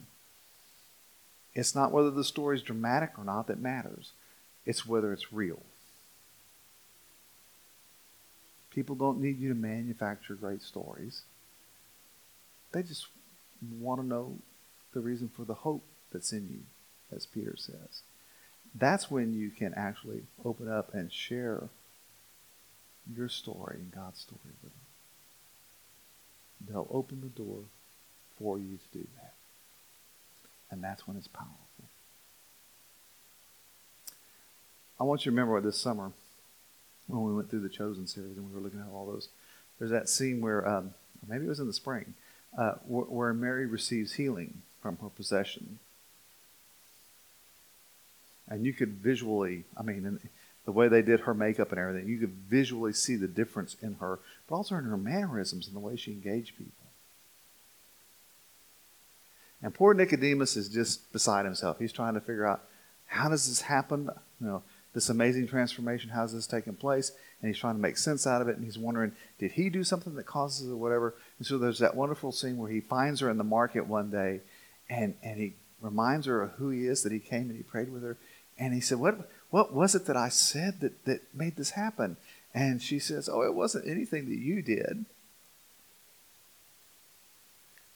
It's 1.55 1.75
not 1.75 1.93
whether 1.93 2.11
the 2.11 2.25
story 2.25 2.57
is 2.57 2.63
dramatic 2.63 3.19
or 3.19 3.25
not 3.25 3.47
that 3.47 3.61
matters, 3.61 4.13
it's 4.67 4.87
whether 4.87 5.13
it's 5.13 5.33
real. 5.33 5.63
People 8.75 8.97
don't 8.97 9.21
need 9.21 9.39
you 9.39 9.49
to 9.51 9.55
manufacture 9.55 10.35
great 10.35 10.63
stories. 10.63 11.23
They 12.73 12.83
just 12.83 13.07
want 13.79 14.01
to 14.01 14.07
know 14.07 14.39
the 14.93 15.01
reason 15.01 15.29
for 15.29 15.45
the 15.45 15.55
hope 15.55 15.85
that's 16.13 16.33
in 16.33 16.49
you, 16.51 16.61
as 17.15 17.27
Peter 17.27 17.55
says. 17.57 18.03
That's 18.75 19.11
when 19.11 19.33
you 19.33 19.51
can 19.51 19.75
actually 19.75 20.23
open 20.45 20.69
up 20.69 20.93
and 20.93 21.13
share 21.13 21.69
your 23.15 23.29
story 23.29 23.77
and 23.79 23.93
God's 23.93 24.21
story 24.21 24.41
with 24.63 24.73
them. 24.73 24.81
They'll 26.69 26.89
open 26.91 27.21
the 27.21 27.29
door 27.29 27.61
for 28.39 28.59
you 28.59 28.79
to 28.79 28.99
do 28.99 29.07
that. 29.17 29.35
And 30.71 30.83
that's 30.83 31.07
when 31.07 31.17
it's 31.17 31.29
powerful. 31.29 31.55
I 34.99 35.05
want 35.05 35.25
you 35.25 35.31
to 35.31 35.37
remember 35.37 35.61
this 35.61 35.79
summer 35.79 36.13
when 37.07 37.23
we 37.25 37.35
went 37.35 37.51
through 37.51 37.61
the 37.61 37.69
Chosen 37.69 38.07
series 38.07 38.37
and 38.37 38.47
we 38.49 38.55
were 38.55 38.61
looking 38.61 38.81
at 38.81 38.87
all 38.93 39.07
those. 39.07 39.29
There's 39.79 39.91
that 39.91 40.09
scene 40.09 40.41
where, 40.41 40.67
um, 40.67 40.95
maybe 41.27 41.45
it 41.45 41.49
was 41.49 41.61
in 41.61 41.67
the 41.67 41.73
spring, 41.73 42.15
uh, 42.57 42.75
where, 42.87 43.05
where 43.05 43.35
Mary 43.35 43.67
receives 43.67 44.15
healing 44.15 44.63
from 44.81 44.97
her 44.99 45.09
possession. 45.09 45.79
And 48.49 48.65
you 48.65 48.73
could 48.73 48.95
visually, 48.95 49.65
I 49.77 49.83
mean, 49.83 50.21
the 50.65 50.73
way 50.73 50.89
they 50.89 51.03
did 51.03 51.21
her 51.21 51.35
makeup 51.35 51.71
and 51.71 51.81
everything, 51.81 52.09
you 52.09 52.19
could 52.19 52.35
visually 52.49 52.93
see 52.93 53.17
the 53.17 53.29
difference 53.29 53.77
in 53.83 53.95
her, 53.95 54.19
but 54.49 54.57
also 54.57 54.77
in 54.77 54.85
her 54.85 54.97
mannerisms 54.97 55.67
and 55.67 55.75
the 55.75 55.81
way 55.81 55.97
she 55.97 56.13
engaged 56.13 56.57
people. 56.57 56.73
And 59.63 59.73
poor 59.73 59.95
Nicodemus 59.95 60.57
is 60.57 60.69
just 60.69 61.11
beside 61.13 61.47
himself. 61.47 61.79
He's 61.79 61.93
trying 61.93 62.15
to 62.15 62.21
figure 62.21 62.47
out 62.47 62.63
how 63.07 63.31
does 63.31 63.49
this 63.49 63.63
happen? 63.63 64.11
You 64.41 64.47
know, 64.47 64.63
this 64.95 65.09
amazing 65.09 65.49
transformation, 65.49 66.11
how's 66.11 66.33
this 66.33 66.47
taking 66.47 66.75
place? 66.75 67.11
And 67.41 67.49
he's 67.49 67.59
trying 67.59 67.75
to 67.75 67.81
make 67.81 67.99
sense 67.99 68.27
out 68.27 68.41
of 68.41 68.49
it, 68.49 68.57
and 68.57 68.65
he's 68.65 68.79
wondering, 68.79 69.13
did 69.39 69.53
he 69.53 69.69
do 69.69 69.85
something 69.85 70.15
that 70.15 70.25
causes 70.25 70.69
it 70.69 70.73
or 70.73 70.77
whatever? 70.77 71.15
And 71.39 71.47
so 71.47 71.59
there's 71.59 71.81
that 71.81 71.97
wonderful 71.97 72.33
scene 72.33 72.57
where 72.57 72.71
he 72.71 72.81
finds 72.81 73.21
her 73.21 73.29
in 73.29 73.37
the 73.37 73.45
market 73.45 73.87
one 73.87 74.11
day, 74.11 74.41
and, 74.89 75.15
and 75.23 75.39
he 75.39 75.55
reminds 75.81 76.27
her 76.27 76.41
of 76.41 76.53
who 76.53 76.71
he 76.71 76.87
is, 76.87 77.03
that 77.03 77.13
he 77.13 77.19
came 77.19 77.51
and 77.51 77.57
he 77.57 77.63
prayed 77.63 77.93
with 77.93 78.03
her. 78.03 78.17
And 78.57 78.73
he 78.73 78.81
said, 78.81 78.99
What 78.99 79.29
what 79.51 79.73
was 79.73 79.95
it 79.95 80.07
that 80.07 80.17
I 80.17 80.29
said 80.29 80.81
that, 80.81 81.05
that 81.05 81.35
made 81.35 81.57
this 81.57 81.71
happen? 81.71 82.17
And 82.53 82.81
she 82.81 83.01
says, 83.01 83.29
Oh, 83.29 83.43
it 83.43 83.55
wasn't 83.55 83.89
anything 83.89 84.29
that 84.29 84.39
you 84.39 84.63
did. 84.63 85.07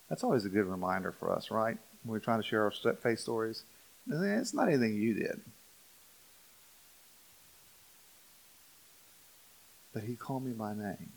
That's 0.08 0.24
always 0.24 0.44
a 0.44 0.48
good 0.48 0.64
reminder 0.64 1.12
for 1.12 1.32
us, 1.32 1.50
right? 1.50 1.76
When 2.02 2.12
we're 2.12 2.18
trying 2.18 2.40
to 2.40 2.46
share 2.46 2.64
our 2.64 2.96
faith 2.96 3.20
stories. 3.20 3.62
It's 4.10 4.54
not 4.54 4.68
anything 4.68 4.94
you 4.94 5.14
did. 5.14 5.40
He 10.04 10.14
called 10.14 10.44
me 10.44 10.52
by 10.52 10.74
name. 10.74 11.12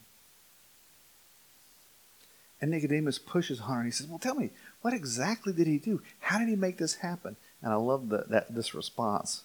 And 2.61 2.69
Nicodemus 2.69 3.17
pushes 3.17 3.59
hard 3.59 3.79
and 3.79 3.87
he 3.87 3.91
says, 3.91 4.07
Well, 4.07 4.19
tell 4.19 4.35
me, 4.35 4.51
what 4.81 4.93
exactly 4.93 5.51
did 5.51 5.67
he 5.67 5.79
do? 5.79 6.01
How 6.19 6.37
did 6.37 6.47
he 6.47 6.55
make 6.55 6.77
this 6.77 6.95
happen? 6.95 7.35
And 7.61 7.73
I 7.73 7.75
love 7.75 8.09
the, 8.09 8.25
that, 8.29 8.53
this 8.53 8.75
response. 8.75 9.43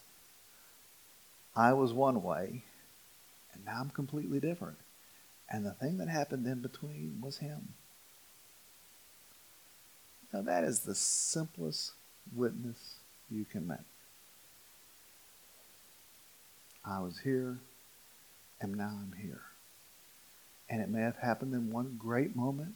I 1.54 1.72
was 1.72 1.92
one 1.94 2.22
way, 2.22 2.64
and 3.54 3.64
now 3.64 3.78
I'm 3.80 3.88
completely 3.88 4.40
different. 4.40 4.76
And 5.48 5.64
the 5.64 5.72
thing 5.72 5.96
that 5.98 6.08
happened 6.08 6.46
in 6.46 6.60
between 6.60 7.18
was 7.22 7.38
him. 7.38 7.68
Now, 10.32 10.42
that 10.42 10.64
is 10.64 10.80
the 10.80 10.94
simplest 10.94 11.92
witness 12.34 12.96
you 13.30 13.46
can 13.46 13.66
make. 13.66 13.78
I 16.84 17.00
was 17.00 17.20
here, 17.20 17.58
and 18.60 18.76
now 18.76 18.98
I'm 19.00 19.14
here. 19.20 19.42
And 20.68 20.80
it 20.80 20.88
may 20.88 21.02
have 21.02 21.16
happened 21.16 21.54
in 21.54 21.70
one 21.70 21.96
great 21.98 22.34
moment, 22.34 22.74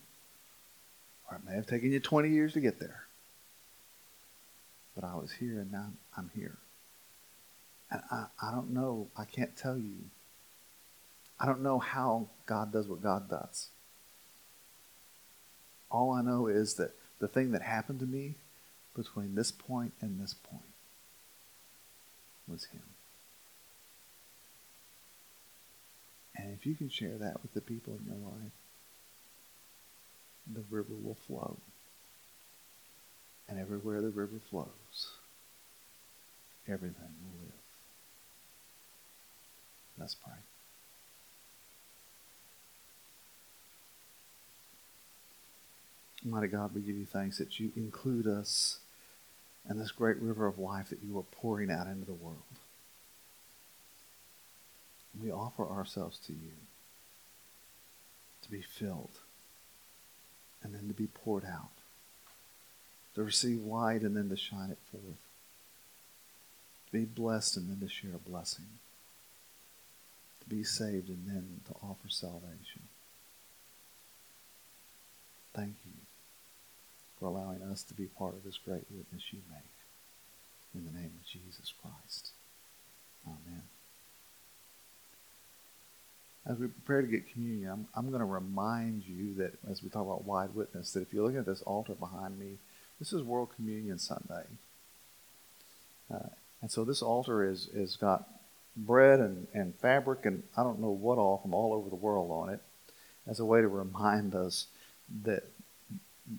or 1.29 1.37
it 1.37 1.49
may 1.49 1.55
have 1.55 1.67
taken 1.67 1.91
you 1.91 1.99
20 1.99 2.29
years 2.29 2.53
to 2.53 2.61
get 2.61 2.79
there. 2.79 3.03
But 4.95 5.03
I 5.03 5.15
was 5.15 5.31
here, 5.31 5.59
and 5.59 5.71
now 5.71 5.87
I'm 6.17 6.31
here. 6.35 6.57
And 7.89 8.01
I, 8.09 8.25
I 8.41 8.51
don't 8.51 8.71
know, 8.71 9.07
I 9.17 9.25
can't 9.25 9.55
tell 9.55 9.77
you. 9.77 9.95
I 11.39 11.45
don't 11.45 11.61
know 11.61 11.79
how 11.79 12.27
God 12.45 12.71
does 12.71 12.87
what 12.87 13.01
God 13.01 13.29
does. 13.29 13.67
All 15.89 16.11
I 16.11 16.21
know 16.21 16.47
is 16.47 16.75
that 16.75 16.91
the 17.19 17.27
thing 17.27 17.51
that 17.51 17.61
happened 17.61 17.99
to 17.99 18.05
me 18.05 18.35
between 18.95 19.35
this 19.35 19.51
point 19.51 19.93
and 20.01 20.21
this 20.21 20.33
point 20.33 20.61
was 22.47 22.65
Him. 22.65 22.81
And 26.35 26.53
if 26.53 26.65
you 26.65 26.75
can 26.75 26.89
share 26.89 27.17
that 27.17 27.41
with 27.41 27.53
the 27.53 27.61
people 27.61 27.97
in 27.99 28.05
your 28.05 28.31
life, 28.31 28.51
the 30.51 30.63
river 30.69 30.93
will 31.01 31.17
flow. 31.27 31.57
And 33.47 33.59
everywhere 33.59 34.01
the 34.01 34.09
river 34.09 34.39
flows, 34.49 35.11
everything 36.67 36.95
will 37.23 37.45
live. 37.45 37.53
Let's 39.99 40.15
pray. 40.15 40.33
Mighty 46.23 46.47
God, 46.47 46.73
we 46.73 46.81
give 46.81 46.95
you 46.95 47.05
thanks 47.05 47.39
that 47.39 47.59
you 47.59 47.71
include 47.75 48.27
us 48.27 48.79
in 49.69 49.79
this 49.79 49.91
great 49.91 50.17
river 50.17 50.47
of 50.47 50.59
life 50.59 50.89
that 50.89 51.03
you 51.03 51.17
are 51.17 51.23
pouring 51.23 51.71
out 51.71 51.87
into 51.87 52.05
the 52.05 52.13
world. 52.13 52.37
We 55.19 55.31
offer 55.31 55.65
ourselves 55.65 56.17
to 56.27 56.33
you 56.33 56.53
to 58.43 58.51
be 58.51 58.61
filled 58.61 59.19
and 60.63 60.73
then 60.73 60.87
to 60.87 60.93
be 60.93 61.07
poured 61.07 61.45
out, 61.45 61.71
to 63.15 63.23
receive 63.23 63.63
light 63.63 64.01
and 64.01 64.15
then 64.15 64.29
to 64.29 64.37
shine 64.37 64.69
it 64.71 64.77
forth, 64.91 65.03
to 66.87 66.91
be 66.91 67.05
blessed 67.05 67.57
and 67.57 67.69
then 67.69 67.87
to 67.87 67.93
share 67.93 68.15
a 68.15 68.29
blessing 68.29 68.67
to 70.41 70.49
be 70.49 70.63
saved 70.63 71.09
and 71.09 71.27
then 71.27 71.61
to 71.67 71.73
offer 71.83 72.09
salvation. 72.09 72.83
Thank 75.53 75.75
you 75.85 75.93
for 77.19 77.25
allowing 77.25 77.61
us 77.61 77.83
to 77.83 77.93
be 77.93 78.05
part 78.05 78.33
of 78.33 78.43
this 78.43 78.57
great 78.57 78.85
witness 78.89 79.31
you 79.31 79.39
make. 79.49 79.61
In 80.73 80.85
the 80.85 80.97
name 80.97 81.11
of 81.19 81.27
Jesus 81.27 81.73
Christ. 81.81 82.29
Amen. 83.27 83.63
As 86.45 86.57
we 86.57 86.67
prepare 86.67 87.01
to 87.01 87.07
get 87.07 87.31
communion, 87.31 87.69
I'm, 87.69 87.87
I'm 87.93 88.09
going 88.09 88.19
to 88.19 88.25
remind 88.25 89.03
you 89.05 89.35
that 89.35 89.53
as 89.69 89.83
we 89.83 89.89
talk 89.89 90.05
about 90.05 90.25
wide 90.25 90.55
witness, 90.55 90.91
that 90.93 91.01
if 91.01 91.13
you're 91.13 91.23
looking 91.23 91.39
at 91.39 91.45
this 91.45 91.61
altar 91.61 91.93
behind 91.93 92.39
me, 92.39 92.57
This 92.99 93.13
is 93.13 93.23
World 93.23 93.49
Communion 93.55 93.97
Sunday. 93.99 94.45
Uh, 96.13 96.29
and 96.61 96.69
so 96.71 96.83
this 96.83 97.01
altar 97.01 97.43
is, 97.49 97.67
is 97.73 97.95
got 97.95 98.27
bread 98.75 99.19
and, 99.19 99.47
and 99.53 99.75
fabric 99.75 100.25
and 100.25 100.43
I 100.55 100.63
don't 100.63 100.79
know 100.79 100.91
what 100.91 101.17
all 101.17 101.39
from 101.39 101.53
all 101.53 101.73
over 101.73 101.89
the 101.89 101.95
world 101.95 102.31
on 102.31 102.53
it 102.53 102.61
as 103.27 103.39
a 103.39 103.45
way 103.45 103.61
to 103.61 103.67
remind 103.67 104.35
us 104.35 104.67
that 105.23 105.43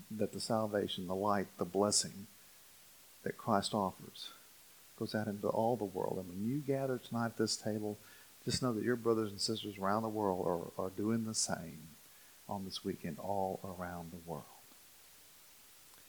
that 0.09 0.33
the 0.33 0.39
salvation, 0.39 1.07
the 1.07 1.15
light, 1.15 1.47
the 1.59 1.65
blessing 1.65 2.27
that 3.23 3.37
Christ 3.37 3.73
offers 3.73 4.29
goes 4.97 5.13
out 5.13 5.27
into 5.27 5.47
all 5.47 5.75
the 5.75 5.83
world. 5.83 6.17
And 6.17 6.29
when 6.29 6.47
you 6.47 6.59
gather 6.59 6.97
tonight 6.97 7.27
at 7.27 7.37
this 7.37 7.57
table, 7.57 7.97
just 8.45 8.61
know 8.61 8.73
that 8.73 8.83
your 8.83 8.95
brothers 8.95 9.31
and 9.31 9.39
sisters 9.39 9.77
around 9.77 10.03
the 10.03 10.09
world 10.09 10.45
are, 10.77 10.85
are 10.85 10.89
doing 10.89 11.25
the 11.25 11.33
same 11.33 11.89
on 12.47 12.65
this 12.65 12.83
weekend 12.83 13.17
all 13.19 13.59
around 13.63 14.11
the 14.11 14.29
world. 14.29 14.43